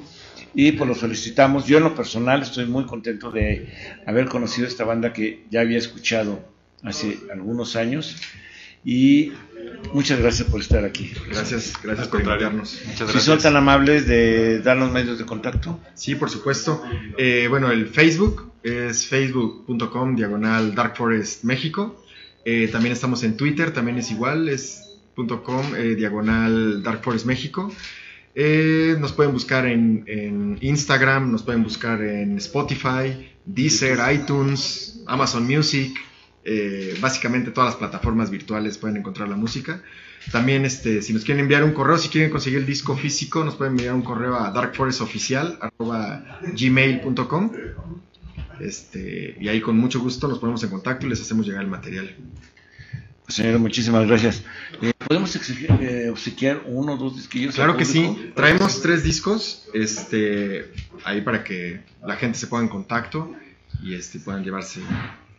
y 0.52 0.72
pues 0.72 0.88
los 0.88 0.98
felicitamos. 0.98 1.66
Yo 1.66 1.78
en 1.78 1.84
lo 1.84 1.94
personal 1.94 2.42
estoy 2.42 2.66
muy 2.66 2.86
contento 2.86 3.30
de 3.30 3.72
haber 4.04 4.26
conocido 4.26 4.66
esta 4.66 4.82
banda 4.82 5.12
que 5.12 5.44
ya 5.48 5.60
había 5.60 5.78
escuchado 5.78 6.40
hace 6.82 7.20
algunos 7.32 7.76
años 7.76 8.16
y 8.84 9.30
muchas 9.94 10.18
gracias 10.18 10.48
por 10.48 10.60
estar 10.60 10.84
aquí. 10.84 11.12
Gracias, 11.28 11.74
gracias 11.80 12.08
por 12.08 12.20
invitarnos. 12.20 12.80
Muchas 12.84 12.96
Si 12.96 13.04
gracias. 13.04 13.22
son 13.22 13.38
tan 13.38 13.54
amables 13.54 14.08
de 14.08 14.58
dar 14.58 14.76
los 14.76 14.90
medios 14.90 15.20
de 15.20 15.24
contacto. 15.24 15.78
Sí, 15.94 16.16
por 16.16 16.28
supuesto. 16.28 16.82
Eh, 17.16 17.46
bueno, 17.48 17.70
el 17.70 17.86
Facebook 17.86 18.50
es 18.64 19.06
facebook.com 19.06 20.16
diagonal 20.16 20.74
Dark 20.74 20.96
Forest 20.96 21.44
México. 21.44 21.99
Eh, 22.44 22.68
también 22.72 22.92
estamos 22.92 23.22
en 23.22 23.36
Twitter, 23.36 23.72
también 23.72 23.98
es 23.98 24.10
igual, 24.10 24.48
es 24.48 24.86
.com 25.44 25.74
eh, 25.76 25.94
diagonal 25.94 26.82
Dark 26.82 27.02
Forest 27.02 27.26
México. 27.26 27.70
Eh, 28.34 28.96
nos 28.98 29.12
pueden 29.12 29.32
buscar 29.32 29.66
en, 29.66 30.04
en 30.06 30.56
Instagram, 30.60 31.30
nos 31.32 31.42
pueden 31.42 31.62
buscar 31.62 32.00
en 32.00 32.38
Spotify, 32.38 33.28
Deezer, 33.44 33.98
iTunes, 34.12 35.02
Amazon 35.06 35.46
Music. 35.46 35.92
eh, 36.44 36.96
básicamente 37.00 37.50
todas 37.50 37.70
las 37.70 37.76
plataformas 37.76 38.30
virtuales 38.30 38.78
pueden 38.78 38.96
encontrar 38.96 39.28
la 39.28 39.36
música. 39.36 39.82
También, 40.32 40.64
este, 40.64 41.02
si 41.02 41.12
nos 41.12 41.24
quieren 41.24 41.42
enviar 41.42 41.64
un 41.64 41.72
correo, 41.72 41.98
si 41.98 42.08
quieren 42.08 42.30
conseguir 42.30 42.60
el 42.60 42.66
disco 42.66 42.96
físico, 42.96 43.44
nos 43.44 43.56
pueden 43.56 43.72
enviar 43.72 43.94
un 43.94 44.02
correo 44.02 44.36
a 44.36 44.50
darkforestoficial.gmail.com 44.50 47.50
este, 48.60 49.36
y 49.40 49.48
ahí 49.48 49.60
con 49.60 49.76
mucho 49.76 50.00
gusto 50.00 50.28
nos 50.28 50.38
ponemos 50.38 50.62
en 50.62 50.70
contacto 50.70 51.06
y 51.06 51.10
les 51.10 51.20
hacemos 51.20 51.46
llegar 51.46 51.62
el 51.62 51.70
material. 51.70 52.14
Señor, 53.28 53.60
muchísimas 53.60 54.06
gracias. 54.08 54.42
Eh, 54.82 54.92
¿Podemos 55.06 55.34
exigir, 55.36 55.70
eh, 55.80 56.08
obsequiar 56.10 56.62
uno 56.66 56.94
o 56.94 56.96
dos 56.96 57.16
disquillos? 57.16 57.54
Claro 57.54 57.76
que 57.76 57.84
sí, 57.84 58.32
traemos 58.34 58.82
tres 58.82 59.04
discos 59.04 59.68
este, 59.72 60.72
ahí 61.04 61.20
para 61.20 61.44
que 61.44 61.80
la 62.04 62.16
gente 62.16 62.38
se 62.38 62.48
ponga 62.48 62.64
en 62.64 62.68
contacto 62.68 63.32
y 63.82 63.94
este, 63.94 64.18
puedan 64.18 64.42
llevarse 64.42 64.80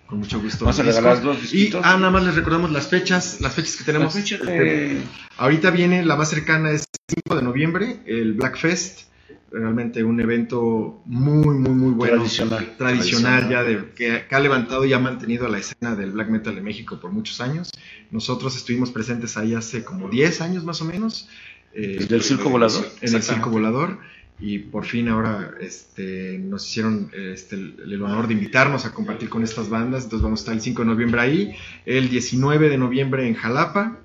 con 0.08 0.20
mucho 0.20 0.40
gusto. 0.40 0.64
Vamos 0.66 0.80
a 0.80 0.84
regalar 0.84 1.22
Y 1.52 1.72
ah, 1.84 1.98
nada 1.98 2.12
más 2.12 2.24
les 2.24 2.36
recordamos 2.36 2.72
las 2.72 2.88
fechas, 2.88 3.42
las 3.42 3.54
fechas 3.54 3.76
que 3.76 3.84
tenemos. 3.84 4.14
Fecha 4.14 4.36
Este, 4.36 4.52
de- 4.52 5.02
Ahorita 5.38 5.70
viene, 5.72 6.06
la 6.06 6.16
más 6.16 6.30
cercana 6.30 6.72
es 6.72 6.86
5 7.10 7.36
de 7.36 7.42
noviembre, 7.42 8.00
el 8.06 8.34
Black 8.34 8.58
Fest. 8.58 9.11
Realmente 9.52 10.04
un 10.04 10.20
evento 10.22 11.02
muy, 11.06 11.56
muy, 11.58 11.74
muy 11.74 11.92
bueno. 11.92 12.18
Tradicional. 12.18 12.76
Tradicional, 12.78 13.50
ya 13.50 13.64
de, 13.64 13.92
que, 13.94 14.26
que 14.30 14.36
ha 14.36 14.40
levantado 14.40 14.86
y 14.86 14.94
ha 14.94 15.00
mantenido 15.00 15.48
la 15.50 15.58
escena 15.60 15.96
del 15.96 16.12
black 16.14 16.30
metal 16.30 16.56
de 16.56 16.62
México 16.62 17.00
por 17.02 17.12
muchos 17.12 17.42
años. 17.42 17.70
Nosotros 18.12 18.56
estuvimos 18.56 18.92
presentes 18.92 19.36
ahí 19.38 19.54
hace 19.54 19.84
como 19.84 20.08
10 20.10 20.42
años 20.42 20.64
más 20.64 20.82
o 20.82 20.86
menos. 20.86 21.28
eh, 21.74 22.06
¿Del 22.08 22.24
Circo 22.24 22.50
Volador? 22.50 22.86
En 23.02 23.14
el 23.14 23.24
Circo 23.24 23.50
Volador. 23.50 24.00
Y 24.40 24.58
por 24.60 24.86
fin 24.86 25.08
ahora 25.10 25.52
este, 25.60 26.40
nos 26.40 26.68
hicieron 26.68 27.12
este, 27.14 27.56
el, 27.56 27.76
el 27.86 28.02
honor 28.02 28.28
de 28.28 28.34
invitarnos 28.34 28.86
a 28.86 28.94
compartir 28.94 29.30
con 29.30 29.44
estas 29.44 29.70
bandas. 29.70 30.06
Entonces 30.06 30.24
vamos 30.24 30.40
a 30.40 30.44
estar 30.44 30.56
el 30.56 30.62
5 30.62 30.82
de 30.82 30.88
noviembre 30.88 31.22
ahí, 31.22 31.56
el 31.86 32.10
19 32.10 32.70
de 32.70 32.78
noviembre 32.78 33.28
en 33.28 33.36
Jalapa. 33.36 34.00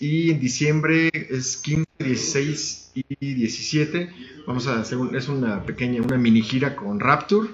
Y 0.00 0.32
en 0.32 0.40
diciembre 0.40 1.10
es 1.30 1.56
15, 1.58 1.83
16 1.98 2.92
y 2.94 3.34
17. 3.34 4.10
Vamos 4.46 4.66
a 4.66 4.80
hacer 4.80 4.98
un- 4.98 5.14
es 5.16 5.28
una 5.28 5.62
pequeña, 5.64 6.02
una 6.02 6.16
mini 6.16 6.42
gira 6.42 6.76
con 6.76 7.00
Rapture, 7.00 7.48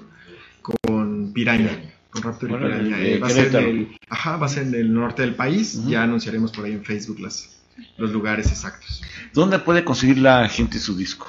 con 0.61 1.31
Piraña. 1.33 1.93
Con 2.09 2.23
Rapture 2.23 2.53
y 2.53 2.57
Piraña. 2.57 2.99
Eh, 3.01 3.19
va, 3.19 3.27
a 3.27 3.29
ser 3.29 3.55
en 3.55 3.63
el, 3.65 3.97
ajá, 4.09 4.37
va 4.37 4.45
a 4.45 4.49
ser 4.49 4.67
en 4.67 4.75
el 4.75 4.93
norte 4.93 5.21
del 5.21 5.35
país. 5.35 5.85
Ya 5.87 6.03
anunciaremos 6.03 6.51
por 6.51 6.65
ahí 6.65 6.73
en 6.73 6.83
Facebook 6.83 7.19
las, 7.19 7.57
los 7.97 8.11
lugares 8.11 8.47
exactos. 8.51 9.01
¿Dónde 9.33 9.59
puede 9.59 9.83
conseguir 9.83 10.17
la 10.17 10.47
gente 10.49 10.79
su 10.79 10.95
disco? 10.97 11.27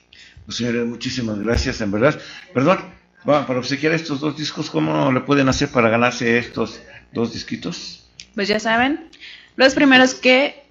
Pues, 0.45 0.57
señores, 0.57 0.85
muchísimas 0.85 1.39
gracias, 1.39 1.81
en 1.81 1.91
verdad. 1.91 2.19
Perdón, 2.53 2.79
va, 3.27 3.45
para 3.45 3.59
obsequiar 3.59 3.93
estos 3.93 4.19
dos 4.19 4.37
discos, 4.37 4.69
¿cómo 4.69 5.11
le 5.11 5.21
pueden 5.21 5.49
hacer 5.49 5.69
para 5.69 5.89
ganarse 5.89 6.37
estos 6.37 6.81
dos 7.13 7.33
disquitos? 7.33 8.09
Pues 8.35 8.47
ya 8.47 8.59
saben, 8.59 9.09
los 9.55 9.73
primeros 9.73 10.13
que, 10.13 10.63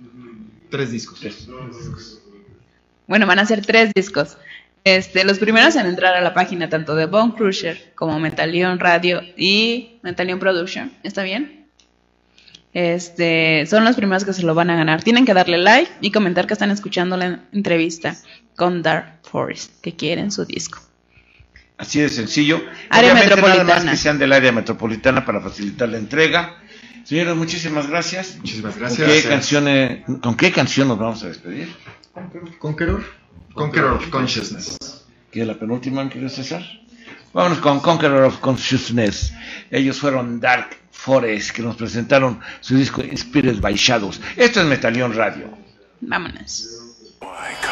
Tres 0.70 0.90
discos. 0.90 1.20
bueno, 3.06 3.26
van 3.26 3.38
a 3.38 3.46
ser 3.46 3.64
tres 3.64 3.92
discos. 3.94 4.36
Este, 4.84 5.24
los 5.24 5.38
primeros 5.38 5.76
en 5.76 5.86
entrar 5.86 6.14
a 6.14 6.20
la 6.20 6.34
página 6.34 6.68
tanto 6.68 6.94
de 6.94 7.06
Bone 7.06 7.34
Crusher 7.34 7.92
como 7.94 8.18
Metalion 8.18 8.78
Radio 8.78 9.22
y 9.36 9.98
Metalion 10.02 10.38
Production, 10.38 10.92
¿está 11.02 11.22
bien? 11.22 11.57
Este, 12.74 13.64
son 13.66 13.84
los 13.84 13.96
primeros 13.96 14.24
que 14.24 14.32
se 14.32 14.42
lo 14.42 14.54
van 14.54 14.70
a 14.70 14.76
ganar. 14.76 15.02
Tienen 15.02 15.24
que 15.24 15.34
darle 15.34 15.58
like 15.58 15.90
y 16.00 16.10
comentar 16.12 16.46
que 16.46 16.52
están 16.52 16.70
escuchando 16.70 17.16
la 17.16 17.40
entrevista 17.52 18.16
con 18.56 18.82
Dark 18.82 19.20
Forest, 19.22 19.80
que 19.80 19.96
quieren 19.96 20.30
su 20.30 20.44
disco. 20.44 20.80
Así 21.78 22.00
de 22.00 22.08
sencillo. 22.08 22.60
Área 22.90 23.12
Obviamente, 23.12 23.36
Nada 23.36 23.36
metropolitana. 23.36 23.84
más 23.84 23.90
que 23.92 23.96
sean 23.96 24.18
del 24.18 24.32
área 24.32 24.52
metropolitana 24.52 25.24
para 25.24 25.40
facilitar 25.40 25.88
la 25.88 25.98
entrega. 25.98 26.56
Señores, 27.04 27.36
muchísimas 27.36 27.88
gracias. 27.88 28.36
Muchísimas 28.36 28.72
¿Con 28.74 28.80
gracias. 28.82 29.08
qué, 29.10 29.28
canciones, 29.28 30.04
¿Con 30.20 30.36
qué 30.36 30.52
canción 30.52 30.88
nos 30.88 30.98
vamos 30.98 31.22
a 31.22 31.28
despedir? 31.28 31.68
Conqueror. 32.58 33.04
Conqueror 33.54 33.92
of 33.94 34.08
Consciousness. 34.08 34.76
¿Qué 35.30 35.42
es 35.42 35.46
la 35.46 35.58
penúltima, 35.58 36.08
querido 36.08 36.28
César? 36.28 36.62
Vámonos 37.32 37.58
con 37.58 37.80
Conqueror 37.80 38.24
of 38.24 38.38
Consciousness. 38.38 39.32
Ellos 39.70 39.98
fueron 39.98 40.40
Dark 40.40 40.76
Forest, 40.90 41.50
que 41.50 41.62
nos 41.62 41.76
presentaron 41.76 42.40
su 42.60 42.76
disco 42.76 43.02
Inspired 43.02 43.60
by 43.60 43.74
Shadows. 43.74 44.20
Esto 44.36 44.60
es 44.60 44.66
Metalión 44.66 45.14
Radio. 45.14 45.56
Vámonos. 46.00 46.78
Dark 47.20 47.67